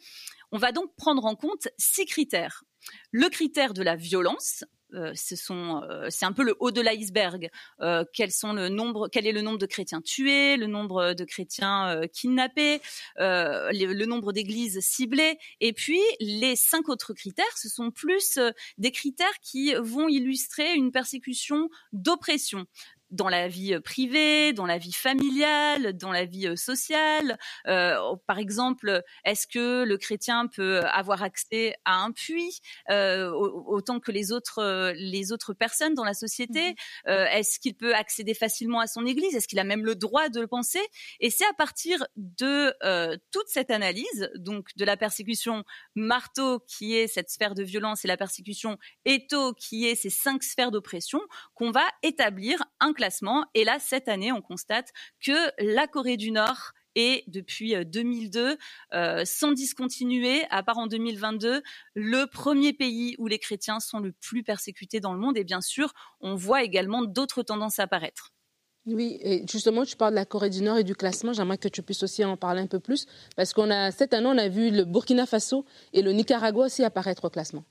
On 0.53 0.59
va 0.59 0.73
donc 0.73 0.95
prendre 0.97 1.25
en 1.25 1.35
compte 1.35 1.69
six 1.79 2.07
critères. 2.07 2.65
Le 3.11 3.29
critère 3.29 3.75
de 3.75 3.83
la 3.83 3.97
violence, 3.97 4.65
euh, 4.95 5.13
euh, 5.51 6.07
c'est 6.11 6.25
un 6.25 6.33
peu 6.33 6.45
le 6.45 6.57
haut 6.61 6.71
de 6.71 6.81
l'iceberg. 6.81 7.51
Euh, 7.81 8.05
quel 8.13 8.31
est 8.31 8.53
le 8.53 8.69
nombre 8.69 9.09
de 9.59 9.67
chrétiens 9.67 10.01
tués, 10.01 10.57
le 10.57 10.67
nombre 10.67 11.15
de 11.15 11.25
chrétiens 11.25 12.01
kidnappés, 12.13 12.81
le, 13.19 14.05
nombre 14.07 14.33
d'églises 14.33 14.81
ciblées, 14.81 15.39
et 15.61 15.73
puis 15.73 16.01
les 16.21 16.57
cinq 16.57 16.89
autres 16.89 17.13
critères, 17.13 17.45
ce 17.57 17.69
sont 17.69 17.91
plus 17.91 18.39
des 18.79 18.93
critères 18.93 19.27
qui 19.43 19.75
vont 19.75 20.09
illustrer 20.09 20.75
une 20.75 20.93
persécution 20.93 21.69
d'oppression 21.93 22.67
dans 23.11 23.29
la 23.29 23.49
vie 23.49 23.75
euh, 23.75 23.81
privée, 23.81 24.53
dans 24.53 24.66
la 24.66 24.79
vie 24.79 24.92
familiale, 24.92 25.97
dans 25.97 26.12
la 26.12 26.25
vie 26.25 26.49
euh, 26.49 26.57
sociale. 26.57 27.38
Euh, 27.66 27.97
par 28.27 28.38
exemple, 28.38 29.03
est-ce 29.25 29.47
que 29.47 29.85
le 29.85 29.97
chrétien 29.97 30.47
peut 30.47 30.81
avoir 30.85 31.23
accès 31.23 31.75
à 31.85 32.03
un 32.03 32.12
puits 32.12 32.61
autant 32.88 34.01
que 34.01 34.12
les 34.12 34.33
autres 34.33 34.92
les 34.97 35.33
autres 35.33 35.55
personnes 35.55 35.95
dans 35.95 36.05
la 36.05 36.14
société? 36.14 36.75
Mmh 37.07 37.11
Est-ce 37.11 37.59
qu'il 37.59 37.75
peut 37.75 37.95
accéder 37.95 38.35
facilement 38.35 38.81
à 38.81 38.87
son 38.87 39.07
église? 39.07 39.35
Est-ce 39.35 39.49
qu'il 39.49 39.59
a 39.59 39.64
même 39.64 39.85
le 39.85 39.95
droit 39.95 40.29
de 40.29 40.40
le 40.40 40.47
penser? 40.47 40.81
Et 41.21 41.31
c'est 41.31 41.47
à 41.47 41.53
partir 41.53 42.05
de 42.16 42.73
toute 43.31 43.49
cette 43.49 43.71
analyse, 43.71 44.31
donc 44.37 44.69
de 44.77 44.85
la 44.85 44.97
persécution 44.97 45.64
marteau 45.95 46.61
qui 46.61 46.95
est 46.95 47.07
cette 47.07 47.31
sphère 47.31 47.55
de 47.55 47.62
violence 47.62 48.05
et 48.05 48.09
la 48.09 48.16
persécution 48.16 48.79
étau 49.05 49.53
qui 49.55 49.87
est 49.87 49.95
ces 49.95 50.11
cinq 50.11 50.42
sphères 50.42 50.71
d'oppression, 50.71 51.21
qu'on 51.55 51.71
va 51.71 51.85
établir 52.03 52.62
un 52.81 52.92
classement. 52.97 53.47
Et 53.55 53.63
là, 53.63 53.79
cette 53.79 54.09
année, 54.09 54.33
on 54.33 54.43
constate 54.43 54.93
que 55.25 55.33
la 55.59 55.87
Corée 55.87 56.17
du 56.17 56.33
Nord 56.33 56.73
est 56.97 57.25
depuis 57.29 57.75
2002, 57.85 58.41
euh, 58.41 58.57
euh, 58.95 59.23
sans 59.25 59.53
discontinuer, 59.53 60.45
à 60.51 60.63
part 60.63 60.79
en 60.79 60.87
2022, 60.87 61.63
le 61.95 62.25
premier 62.27 62.73
pays 62.73 63.15
où 63.19 63.29
les 63.29 63.39
chrétiens 63.39 63.79
sont 63.79 64.01
le 64.01 64.13
plus 64.13 64.43
persécutés 64.43 64.99
dans 64.99 65.13
le 65.13 65.21
monde. 65.21 65.37
Et 65.37 65.45
bien 65.45 65.61
sûr, 65.61 65.93
on 66.21 66.35
voit 66.35 66.63
également 66.63 67.03
d'autres 67.05 67.43
tendances 67.43 67.79
apparaître. 67.79 68.33
Oui, 68.87 69.19
et 69.21 69.45
justement, 69.51 69.85
tu 69.85 69.97
parles 69.97 70.13
de 70.13 70.17
la 70.17 70.25
Corée 70.25 70.49
du 70.49 70.63
Nord 70.63 70.79
et 70.79 70.85
du 70.85 70.95
classement. 70.95 71.33
J'aimerais 71.33 71.59
que 71.59 71.69
tu 71.69 71.83
puisses 71.83 72.05
aussi 72.05 72.25
en 72.25 72.37
parler 72.37 72.63
un 72.63 72.69
peu 72.69 72.79
plus, 72.79 73.07
parce 73.37 73.53
qu'on 73.53 73.71
a 73.71 73.91
cette 73.91 74.15
année, 74.15 74.29
on 74.29 74.39
a 74.39 74.49
vu 74.49 74.71
le 74.71 74.85
Burkina 74.85 75.27
Faso 75.27 75.65
et 75.93 76.03
le 76.03 76.13
Nicaragua 76.13 76.67
aussi 76.67 76.85
apparaître 76.85 77.25
au 77.25 77.31
classement. 77.31 77.65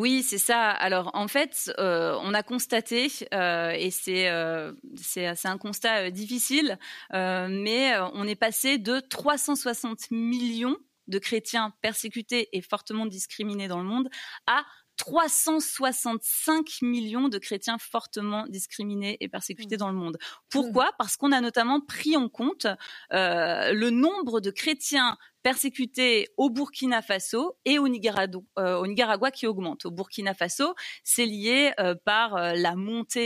Oui, 0.00 0.22
c'est 0.22 0.38
ça. 0.38 0.70
Alors 0.70 1.10
en 1.12 1.28
fait, 1.28 1.70
euh, 1.78 2.18
on 2.22 2.32
a 2.32 2.42
constaté, 2.42 3.12
euh, 3.34 3.70
et 3.72 3.90
euh, 4.30 4.72
c'est 4.96 5.26
un 5.44 5.58
constat 5.58 6.10
difficile, 6.10 6.78
mais 7.12 7.92
on 8.14 8.26
est 8.26 8.34
passé 8.34 8.78
de 8.78 9.00
360 9.00 10.10
millions 10.10 10.78
de 11.06 11.18
chrétiens 11.18 11.74
persécutés 11.82 12.48
et 12.56 12.62
fortement 12.62 13.04
discriminés 13.04 13.68
dans 13.68 13.76
le 13.76 13.84
monde 13.84 14.08
à 14.46 14.64
365 14.96 16.80
millions 16.80 17.28
de 17.28 17.36
chrétiens 17.36 17.76
fortement 17.76 18.46
discriminés 18.48 19.18
et 19.20 19.28
persécutés 19.28 19.74
mmh. 19.74 19.78
dans 19.78 19.90
le 19.90 19.96
monde. 19.96 20.16
Pourquoi? 20.48 20.86
Mmh. 20.86 20.96
Parce 20.98 21.18
qu'on 21.18 21.32
a 21.32 21.42
notamment 21.42 21.82
pris 21.82 22.16
en 22.16 22.30
compte 22.30 22.66
le 23.10 23.90
nombre 23.90 24.40
de 24.40 24.50
chrétiens 24.50 25.18
persécutés 25.42 26.28
au 26.36 26.50
Burkina 26.50 27.02
Faso 27.02 27.56
et 27.64 27.78
au 27.78 27.88
Nicaragua, 27.88 28.40
euh, 28.58 28.76
au 28.76 28.86
Nicaragua 28.86 29.30
qui 29.30 29.46
augmente. 29.46 29.86
Au 29.86 29.90
Burkina 29.90 30.34
Faso, 30.34 30.74
c'est 31.02 31.26
lié 31.26 31.72
euh, 31.80 31.94
par 32.04 32.36
euh, 32.36 32.52
la 32.54 32.76
montée 32.76 33.20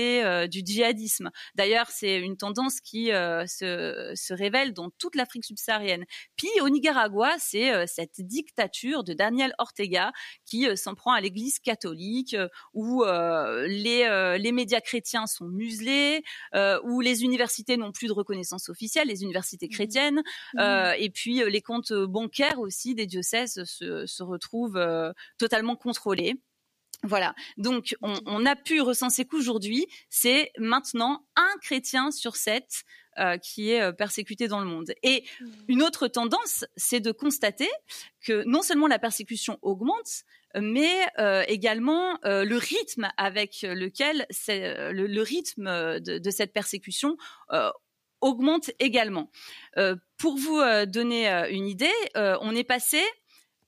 du 0.48 0.62
djihadisme. 0.64 1.30
D'ailleurs, 1.54 1.88
c'est 1.90 2.18
une 2.18 2.36
tendance 2.36 2.80
qui 2.80 3.06
se, 3.06 4.12
se, 4.14 4.34
révèle 4.34 4.72
dans 4.72 4.90
toute 4.90 5.16
l'Afrique 5.16 5.44
subsaharienne. 5.44 6.04
Puis 6.36 6.48
au 6.60 6.68
Nicaragua, 6.68 7.34
c'est 7.38 7.86
cette 7.86 8.20
dictature 8.20 9.04
de 9.04 9.12
Daniel 9.12 9.54
Ortega 9.58 10.12
qui 10.44 10.66
s'en 10.76 10.94
prend 10.94 11.12
à 11.12 11.20
l'Église 11.20 11.58
catholique, 11.58 12.36
où 12.72 13.04
les, 13.04 14.36
les 14.38 14.52
médias 14.52 14.80
chrétiens 14.80 15.26
sont 15.26 15.46
muselés, 15.46 16.22
où 16.84 17.00
les 17.00 17.22
universités 17.22 17.76
n'ont 17.76 17.92
plus 17.92 18.08
de 18.08 18.12
reconnaissance 18.12 18.68
officielle, 18.68 19.08
les 19.08 19.22
universités 19.22 19.66
mmh. 19.66 19.74
chrétiennes, 19.74 20.22
mmh. 20.54 20.92
et 20.98 21.10
puis 21.10 21.42
les 21.48 21.62
comptes 21.62 21.92
bancaires 22.06 22.60
aussi 22.60 22.94
des 22.94 23.06
diocèses 23.06 23.64
se, 23.64 24.22
retrouvent 24.22 24.76
euh, 24.76 25.12
totalement 25.38 25.76
contrôlés. 25.76 26.34
Voilà. 27.02 27.34
Donc, 27.58 27.94
on, 28.00 28.46
a 28.46 28.56
pu 28.56 28.80
recenser 28.80 29.26
qu'aujourd'hui, 29.26 29.86
c'est 30.08 30.50
maintenant 30.56 31.26
un 31.36 31.58
chrétien 31.60 32.10
sur 32.10 32.36
sept 32.36 32.84
qui 33.42 33.70
est 33.70 33.92
persécuté 33.92 34.48
dans 34.48 34.58
le 34.58 34.66
monde. 34.66 34.92
Et 35.02 35.22
mmh. 35.22 35.46
une 35.68 35.82
autre 35.82 36.08
tendance, 36.08 36.64
c'est 36.76 37.00
de 37.00 37.12
constater 37.12 37.68
que 38.22 38.42
non 38.46 38.62
seulement 38.62 38.86
la 38.86 38.98
persécution 38.98 39.58
augmente, 39.60 40.24
mais 40.58 41.06
également 41.46 42.18
le 42.24 42.56
rythme 42.56 43.10
avec 43.18 43.60
lequel 43.62 44.26
le, 44.48 45.06
le, 45.06 45.22
rythme 45.22 46.00
de, 46.00 46.16
de 46.16 46.30
cette 46.30 46.54
persécution 46.54 47.18
augmente 48.24 48.70
également. 48.78 49.30
pour 50.18 50.36
vous 50.36 50.60
donner 50.86 51.28
une 51.50 51.68
idée, 51.68 51.92
on 52.14 52.54
est 52.56 52.64
passé 52.64 53.02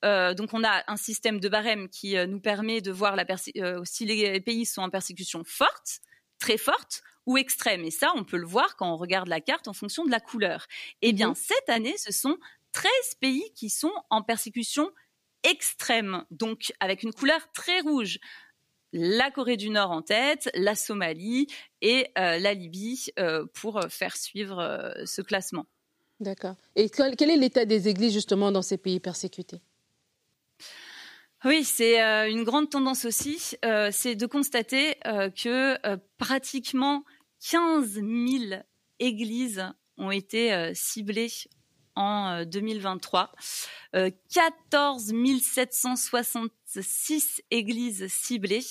euh, 0.05 0.33
donc 0.33 0.53
on 0.53 0.63
a 0.63 0.83
un 0.87 0.97
système 0.97 1.39
de 1.39 1.49
barème 1.49 1.89
qui 1.89 2.17
euh, 2.17 2.27
nous 2.27 2.39
permet 2.39 2.81
de 2.81 2.91
voir 2.91 3.15
la 3.15 3.25
euh, 3.57 3.81
si 3.83 4.05
les 4.05 4.39
pays 4.41 4.65
sont 4.65 4.81
en 4.81 4.89
persécution 4.89 5.43
forte, 5.45 5.99
très 6.39 6.57
forte 6.57 7.01
ou 7.25 7.37
extrême. 7.37 7.83
Et 7.83 7.91
ça, 7.91 8.11
on 8.15 8.23
peut 8.23 8.37
le 8.37 8.45
voir 8.45 8.75
quand 8.75 8.91
on 8.91 8.97
regarde 8.97 9.27
la 9.27 9.41
carte 9.41 9.67
en 9.67 9.73
fonction 9.73 10.05
de 10.05 10.11
la 10.11 10.19
couleur. 10.19 10.67
Eh 11.01 11.13
bien, 11.13 11.29
mhm. 11.29 11.35
cette 11.35 11.69
année, 11.69 11.97
ce 11.97 12.13
sont 12.13 12.37
13 12.73 12.91
pays 13.19 13.51
qui 13.55 13.69
sont 13.69 13.93
en 14.09 14.21
persécution 14.21 14.91
extrême, 15.43 16.25
donc 16.29 16.73
avec 16.79 17.03
une 17.03 17.13
couleur 17.13 17.51
très 17.53 17.79
rouge. 17.79 18.19
La 18.93 19.31
Corée 19.31 19.57
du 19.57 19.69
Nord 19.69 19.91
en 19.91 20.01
tête, 20.01 20.49
la 20.53 20.75
Somalie 20.75 21.47
et 21.81 22.07
la 22.15 22.53
Libye 22.53 23.11
pour 23.53 23.81
faire 23.89 24.15
suivre 24.15 24.93
ce 25.05 25.21
classement. 25.21 25.65
D'accord. 26.19 26.55
Et 26.75 26.89
quel 26.89 27.29
est 27.29 27.37
l'état 27.37 27.65
des 27.65 27.89
églises 27.89 28.13
justement 28.13 28.51
dans 28.51 28.61
ces 28.61 28.77
pays 28.77 28.99
persécutés? 28.99 29.61
Oui, 31.45 31.63
c'est 31.63 32.01
euh, 32.01 32.29
une 32.29 32.43
grande 32.43 32.69
tendance 32.69 33.05
aussi, 33.05 33.55
euh, 33.63 33.89
c'est 33.91 34.15
de 34.15 34.25
constater 34.25 34.95
euh, 35.05 35.29
que 35.29 35.77
pratiquement 36.17 37.03
15 37.51 37.93
000 37.93 38.05
églises 38.99 39.63
ont 39.97 40.09
été 40.09 40.71
ciblées 40.73 41.31
en 41.97 42.45
2023. 42.45 43.31
14 44.33 45.13
766 45.41 47.41
églises 47.49 48.07
ciblées, 48.07 48.63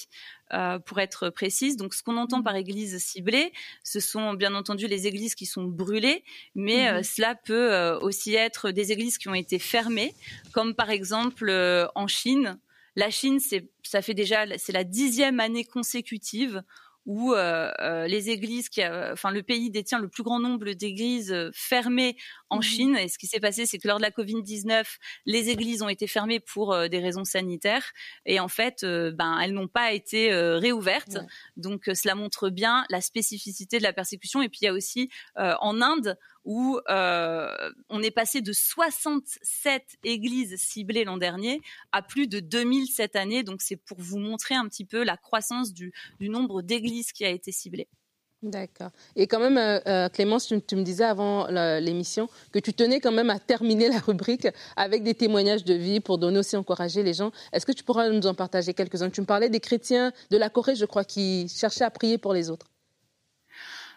pour 0.85 1.01
être 1.01 1.31
précise. 1.31 1.77
Donc, 1.77 1.95
ce 1.95 2.03
qu'on 2.03 2.17
entend 2.17 2.43
par 2.43 2.55
église 2.55 2.99
ciblée, 2.99 3.53
ce 3.83 3.99
sont 3.99 4.35
bien 4.35 4.55
entendu 4.55 4.87
les 4.87 5.07
églises 5.07 5.35
qui 5.35 5.47
sont 5.47 5.65
brûlées, 5.65 6.23
mais 6.55 6.93
mmh 6.93 7.03
cela 7.03 7.35
peut 7.35 7.99
aussi 8.03 8.35
être 8.35 8.71
des 8.71 8.93
églises 8.93 9.19
qui 9.19 9.29
ont 9.29 9.35
été 9.35 9.59
fermées, 9.59 10.15
comme 10.53 10.75
par 10.75 10.91
exemple 10.91 11.51
en 11.95 12.07
Chine, 12.07 12.59
la 12.97 13.11
Chine, 13.11 13.41
c'est, 13.41 13.69
ça 13.83 14.01
fait 14.01 14.15
déjà, 14.15 14.47
c'est 14.57 14.73
la 14.73 14.85
dixième 14.85 15.39
année 15.39 15.65
consécutive 15.65 16.63
où 17.07 17.33
euh, 17.33 17.71
euh, 17.81 18.07
les 18.09 18.31
églises, 18.31 18.69
qui, 18.69 18.85
enfin 18.85 19.31
le 19.31 19.43
pays 19.43 19.71
détient 19.71 20.01
le 20.01 20.09
plus 20.09 20.25
grand 20.25 20.41
nombre 20.41 20.73
d'églises 20.73 21.33
euh, 21.33 21.51
fermées 21.55 22.17
en 22.51 22.59
mmh 22.59 22.63
Chine. 22.63 22.97
Et 22.97 23.09
ce 23.09 23.17
qui 23.17 23.29
s'est 23.29 23.41
passé, 23.41 23.65
c'est 23.65 23.79
que 23.79 23.87
lors 23.87 23.99
de 23.99 24.03
la 24.03 24.11
Covid 24.11 24.43
19, 24.43 24.99
les 25.25 25.49
églises 25.51 25.83
ont 25.83 25.89
été 25.89 26.09
fermées 26.09 26.41
pour 26.41 26.77
des 26.89 26.99
raisons 26.99 27.25
sanitaires, 27.25 27.93
et 28.25 28.41
en 28.41 28.49
fait, 28.49 28.85
ben 28.85 29.39
elles 29.41 29.53
n'ont 29.53 29.69
pas 29.69 29.93
été 29.93 30.33
réouvertes. 30.33 31.19
Donc 31.57 31.85
cela 31.95 32.15
montre 32.15 32.51
bien 32.51 32.85
la 32.91 33.01
spécificité 33.01 33.79
de 33.79 33.83
la 33.83 33.93
persécution. 33.93 34.43
Et 34.43 34.49
puis 34.49 34.61
il 34.63 34.65
y 34.65 34.69
a 34.69 34.73
aussi 34.73 35.11
en 35.37 35.81
Inde 35.81 36.17
où 36.47 36.81
on 36.89 38.03
est 38.03 38.11
passé 38.11 38.41
de 38.41 38.53
67 38.53 39.83
églises 40.05 40.57
ciblées 40.57 41.05
l'an 41.05 41.19
dernier 41.19 41.61
à 41.93 42.03
plus 42.03 42.27
de 42.27 42.41
2000 42.41 42.87
cette 42.89 43.17
année. 43.17 43.43
Donc 43.43 43.61
c'est 43.61 43.77
pour 43.77 43.99
vous 44.01 44.19
montrer 44.19 44.55
un 44.55 44.67
petit 44.69 44.85
peu 44.85 45.05
la 45.05 45.17
croissance 45.17 45.73
du, 45.73 45.93
nombre 46.21 46.63
d'églises 46.63 47.13
qui 47.13 47.25
a 47.25 47.31
été 47.31 47.53
ciblée. 47.53 47.89
D'accord. 48.43 48.91
Et 49.17 49.27
quand 49.27 49.41
même, 49.41 49.57
euh, 49.57 49.81
euh, 49.89 50.09
Clémence, 50.09 50.47
tu, 50.47 50.77
me 50.77 50.83
disais 50.83 51.05
avant 51.05 51.47
l'émission 51.49 52.29
que 52.53 52.59
tu 52.59 52.75
tenais 52.75 53.01
quand 53.01 53.11
même 53.11 53.31
à 53.31 53.39
terminer 53.39 53.89
la 53.89 53.99
rubrique 53.99 54.47
avec 54.77 55.03
des 55.03 55.15
témoignages 55.15 55.65
de 55.65 55.75
vie 55.75 56.01
pour 56.01 56.19
donner 56.19 56.39
aussi 56.39 56.57
encourager 56.57 57.03
les 57.03 57.15
gens. 57.15 57.33
Est-ce 57.53 57.67
que 57.67 57.73
tu 57.73 57.83
pourras 57.83 58.09
nous 58.09 58.27
en 58.27 58.35
partager 58.35 58.75
quelques-uns? 58.75 59.11
Tu 59.11 59.21
me 59.21 59.27
parlais 59.27 59.49
des 59.49 59.61
chrétiens 59.61 60.13
de 60.31 60.37
la 60.37 60.51
Corée, 60.51 60.77
je 60.77 60.85
crois, 60.85 61.05
qui 61.05 61.49
cherchaient 61.49 61.85
à 61.85 61.91
prier 61.91 62.19
pour 62.19 62.35
les 62.35 62.51
autres. 62.51 62.67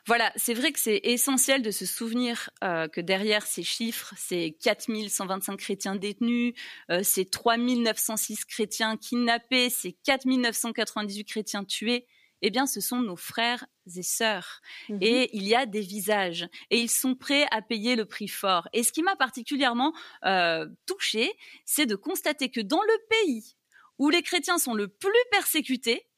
Voilà, 0.09 0.33
c'est 0.35 0.55
vrai 0.55 0.71
que 0.71 0.79
c'est 0.79 1.01
essentiel 1.03 1.61
de 1.61 1.69
se 1.69 1.85
souvenir 1.85 2.49
euh, 2.63 2.87
que 2.87 2.99
derrière 2.99 3.45
ces 3.45 3.61
chiffres, 3.61 4.11
ces 4.17 4.57
4125 4.59 5.55
chrétiens 5.55 5.95
détenus, 5.95 6.55
euh, 6.89 7.03
ces 7.03 7.25
3906 7.25 8.45
chrétiens 8.45 8.97
kidnappés, 8.97 9.69
ces 9.69 9.93
4998 9.93 11.25
chrétiens 11.25 11.63
tués, 11.63 12.07
eh 12.41 12.49
bien, 12.49 12.65
ce 12.65 12.81
sont 12.81 13.01
nos 13.01 13.15
frères 13.15 13.67
et 13.95 14.01
sœurs. 14.01 14.61
Mhm. 14.89 14.97
Et 15.01 15.29
il 15.37 15.43
y 15.43 15.53
a 15.53 15.67
des 15.67 15.81
visages. 15.81 16.49
Et 16.71 16.79
ils 16.79 16.89
sont 16.89 17.13
prêts 17.13 17.45
à 17.51 17.61
payer 17.61 17.95
le 17.95 18.05
prix 18.05 18.27
fort. 18.27 18.67
Et 18.73 18.81
ce 18.81 18.91
qui 18.91 19.03
m'a 19.03 19.15
particulièrement 19.15 19.93
euh, 20.25 20.67
touchée, 20.87 21.31
c'est 21.65 21.85
de 21.85 21.95
constater 21.95 22.49
que 22.49 22.61
dans 22.61 22.81
le 22.81 22.97
pays 23.11 23.55
où 23.99 24.09
les 24.09 24.23
chrétiens 24.23 24.57
sont 24.57 24.73
le 24.73 24.87
plus 24.87 25.11
persécutés, 25.29 26.09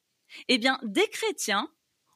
eh 0.48 0.58
bien, 0.58 0.80
des 0.84 1.10
chrétiens 1.10 1.70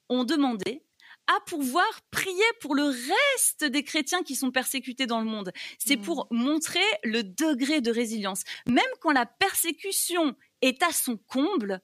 ont 0.07 0.23
demandé 0.23 0.84
à 1.27 1.39
pouvoir 1.45 1.85
prier 2.11 2.43
pour 2.61 2.75
le 2.75 2.83
reste 2.83 3.63
des 3.63 3.83
chrétiens 3.83 4.23
qui 4.23 4.35
sont 4.35 4.51
persécutés 4.51 5.07
dans 5.07 5.19
le 5.19 5.25
monde. 5.25 5.51
C'est 5.79 5.97
pour 5.97 6.27
mmh. 6.29 6.37
montrer 6.37 6.85
le 7.03 7.23
degré 7.23 7.81
de 7.81 7.91
résilience. 7.91 8.43
Même 8.67 8.83
quand 9.01 9.11
la 9.11 9.25
persécution 9.25 10.35
est 10.61 10.83
à 10.83 10.91
son 10.91 11.17
comble, 11.17 11.81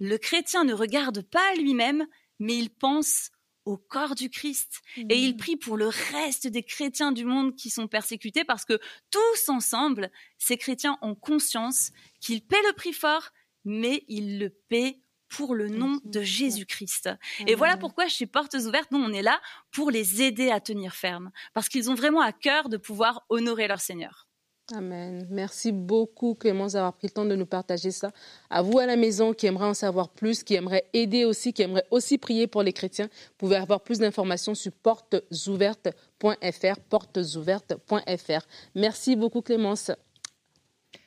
le 0.00 0.16
chrétien 0.16 0.64
ne 0.64 0.74
regarde 0.74 1.22
pas 1.22 1.52
à 1.52 1.54
lui-même, 1.54 2.06
mais 2.38 2.56
il 2.56 2.70
pense 2.70 3.30
au 3.64 3.76
corps 3.76 4.14
du 4.14 4.30
Christ. 4.30 4.80
Et 4.96 5.18
il 5.18 5.34
mmh. 5.34 5.36
prie 5.36 5.56
pour 5.56 5.76
le 5.76 5.88
reste 5.88 6.46
des 6.46 6.62
chrétiens 6.62 7.12
du 7.12 7.24
monde 7.24 7.54
qui 7.54 7.70
sont 7.70 7.88
persécutés 7.88 8.44
parce 8.44 8.64
que 8.64 8.78
tous 9.10 9.48
ensemble, 9.48 10.10
ces 10.38 10.56
chrétiens 10.56 10.98
ont 11.02 11.14
conscience 11.14 11.90
qu'ils 12.20 12.42
paient 12.42 12.62
le 12.66 12.72
prix 12.72 12.92
fort, 12.92 13.30
mais 13.64 14.04
ils 14.08 14.38
le 14.38 14.50
paient 14.50 15.00
pour 15.28 15.54
le 15.54 15.68
nom 15.68 16.00
de 16.04 16.20
Jésus-Christ. 16.20 17.10
Et 17.46 17.54
voilà 17.54 17.76
pourquoi 17.76 18.08
chez 18.08 18.26
Portes 18.26 18.54
Ouvertes, 18.54 18.90
nous, 18.90 18.98
on 18.98 19.12
est 19.12 19.22
là 19.22 19.40
pour 19.70 19.90
les 19.90 20.22
aider 20.22 20.50
à 20.50 20.60
tenir 20.60 20.94
ferme, 20.94 21.30
parce 21.54 21.68
qu'ils 21.68 21.90
ont 21.90 21.94
vraiment 21.94 22.20
à 22.20 22.32
cœur 22.32 22.68
de 22.68 22.76
pouvoir 22.76 23.24
honorer 23.28 23.68
leur 23.68 23.80
Seigneur. 23.80 24.28
Amen. 24.74 25.26
Merci 25.30 25.72
beaucoup, 25.72 26.34
Clémence, 26.34 26.72
d'avoir 26.72 26.92
pris 26.92 27.06
le 27.06 27.12
temps 27.12 27.24
de 27.24 27.34
nous 27.34 27.46
partager 27.46 27.90
ça. 27.90 28.10
À 28.50 28.60
vous 28.60 28.78
à 28.78 28.84
la 28.84 28.96
maison 28.96 29.32
qui 29.32 29.46
aimeraient 29.46 29.64
en 29.64 29.72
savoir 29.72 30.10
plus, 30.10 30.42
qui 30.42 30.56
aimeraient 30.56 30.84
aider 30.92 31.24
aussi, 31.24 31.54
qui 31.54 31.62
aimeraient 31.62 31.86
aussi 31.90 32.18
prier 32.18 32.46
pour 32.46 32.62
les 32.62 32.74
chrétiens, 32.74 33.06
vous 33.06 33.34
pouvez 33.38 33.56
avoir 33.56 33.80
plus 33.80 33.98
d'informations 33.98 34.54
sur 34.54 34.72
portesouvertes.fr, 34.72 36.80
portesouvertes.fr. 36.90 38.46
Merci 38.74 39.16
beaucoup, 39.16 39.40
Clémence. 39.40 39.90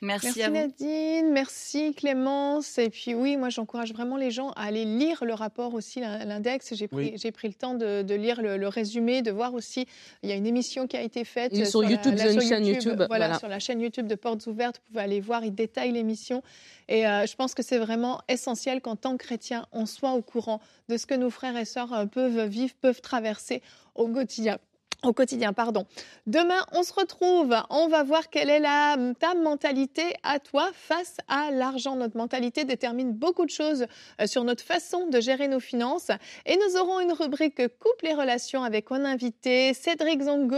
Merci, 0.02 0.40
Nadine, 0.50 1.30
merci 1.30 1.94
Clémence. 1.94 2.76
Et 2.76 2.90
puis 2.90 3.14
oui, 3.14 3.36
moi 3.36 3.50
j'encourage 3.50 3.92
vraiment 3.92 4.16
les 4.16 4.32
gens 4.32 4.50
à 4.50 4.64
aller 4.64 4.84
lire 4.84 5.24
le 5.24 5.32
rapport 5.32 5.74
aussi, 5.74 6.00
l'index. 6.00 6.74
J'ai 6.74 6.88
pris, 6.88 7.12
pris, 7.32 7.48
le 7.48 7.54
temps 7.54 7.74
de, 7.74 8.14
lire 8.14 8.42
le, 8.42 8.66
résumé, 8.66 9.22
de 9.22 9.30
voir 9.30 9.54
aussi, 9.54 9.86
il 10.24 10.28
y 10.28 10.32
a 10.32 10.34
une 10.34 10.46
émission 10.46 10.88
qui 10.88 10.96
a 10.96 11.02
été 11.02 11.24
faite 11.24 11.54
sur, 11.66 11.84
YouTube, 11.84 12.16
la, 12.16 12.40
chaîne 12.40 12.66
YouTube. 12.66 13.04
Voilà, 13.06 13.38
sur 13.38 13.46
la 13.46 13.60
chaîne 13.60 13.80
YouTube 13.80 14.08
de 14.08 14.16
Portes 14.16 14.44
Ouvertes, 14.48 14.80
vous 14.84 14.92
pouvez 14.92 15.04
aller 15.04 15.20
voir, 15.20 15.44
il 15.44 15.54
détaille 15.54 15.92
l'émission. 15.92 16.42
Et 16.88 17.06
euh, 17.06 17.24
je 17.24 17.36
pense 17.36 17.54
que 17.54 17.62
c'est 17.62 17.78
vraiment 17.78 18.20
essentiel 18.28 18.80
qu'en 18.80 18.96
tant 18.96 19.16
que 19.16 19.24
chrétien, 19.24 19.66
on 19.70 19.86
soit 19.86 20.14
au 20.14 20.22
courant 20.22 20.60
de 20.88 20.96
ce 20.96 21.06
que 21.06 21.14
nos 21.14 21.30
frères 21.30 21.56
et 21.56 21.64
sœurs 21.64 21.92
euh, 21.92 22.06
peuvent 22.06 22.44
vivre, 22.48 22.74
peuvent 22.80 23.00
traverser 23.00 23.62
au 23.94 24.08
quotidien 24.08 24.58
au 25.04 25.12
quotidien, 25.12 25.52
pardon. 25.52 25.86
Demain, 26.26 26.64
on 26.72 26.82
se 26.82 26.92
retrouve. 26.92 27.56
On 27.70 27.88
va 27.88 28.02
voir 28.04 28.30
quelle 28.30 28.50
est 28.50 28.60
la, 28.60 28.96
ta 29.18 29.34
mentalité 29.34 30.14
à 30.22 30.38
toi 30.38 30.70
face 30.72 31.16
à 31.28 31.50
l'argent. 31.50 31.96
Notre 31.96 32.16
mentalité 32.16 32.64
détermine 32.64 33.12
beaucoup 33.12 33.44
de 33.44 33.50
choses 33.50 33.86
euh, 34.20 34.26
sur 34.26 34.44
notre 34.44 34.62
façon 34.62 35.08
de 35.08 35.20
gérer 35.20 35.48
nos 35.48 35.60
finances. 35.60 36.10
Et 36.46 36.56
nous 36.56 36.80
aurons 36.80 37.00
une 37.00 37.12
rubrique 37.12 37.60
couple 37.78 38.06
et 38.06 38.14
relations 38.14 38.62
avec 38.62 38.92
un 38.92 39.04
invité, 39.04 39.74
Cédric 39.74 40.22
Zongo, 40.22 40.56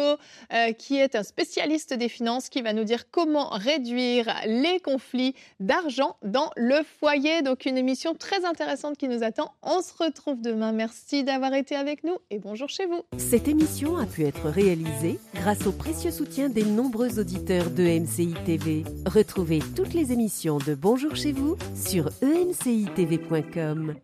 euh, 0.53 0.73
qui 0.73 0.99
est 0.99 1.15
un 1.15 1.23
spécialiste 1.23 1.95
des 1.95 2.09
finances, 2.09 2.49
qui 2.49 2.61
va 2.61 2.73
nous 2.73 2.85
dire 2.85 3.11
comment 3.11 3.49
réduire 3.49 4.35
les 4.47 4.79
conflits 4.81 5.35
d'argent 5.61 6.17
dans 6.23 6.51
le 6.57 6.83
foyer. 6.83 7.43
Donc, 7.43 7.65
une 7.65 7.79
émission 7.79 8.15
très 8.15 8.45
intéressante 8.45 8.99
qui 8.99 9.09
nous 9.09 9.23
attend. 9.23 9.55
On 9.63 9.81
se 9.81 9.95
retrouve 9.99 10.43
demain. 10.43 10.73
Merci 10.73 11.25
d'avoir 11.25 11.55
été 11.55 11.77
avec 11.77 12.05
nous 12.05 12.17
et 12.31 12.39
bonjour 12.39 12.69
chez 12.69 12.87
vous. 12.87 13.03
Cette 13.17 13.49
émission 13.49 13.97
a 13.97 14.07
pu 14.07 14.34
réalisé 14.45 15.19
grâce 15.35 15.67
au 15.67 15.73
précieux 15.73 16.11
soutien 16.11 16.49
des 16.49 16.65
nombreux 16.65 17.19
auditeurs 17.19 17.71
de 17.71 17.83
MCI 17.83 18.35
TV. 18.45 18.85
Retrouvez 19.07 19.61
toutes 19.75 19.95
les 19.95 20.13
émissions 20.13 20.59
de 20.59 20.75
Bonjour 20.75 21.15
chez 21.17 21.33
vous 21.33 21.57
sur 21.75 22.11
emcitv.com. 22.23 23.95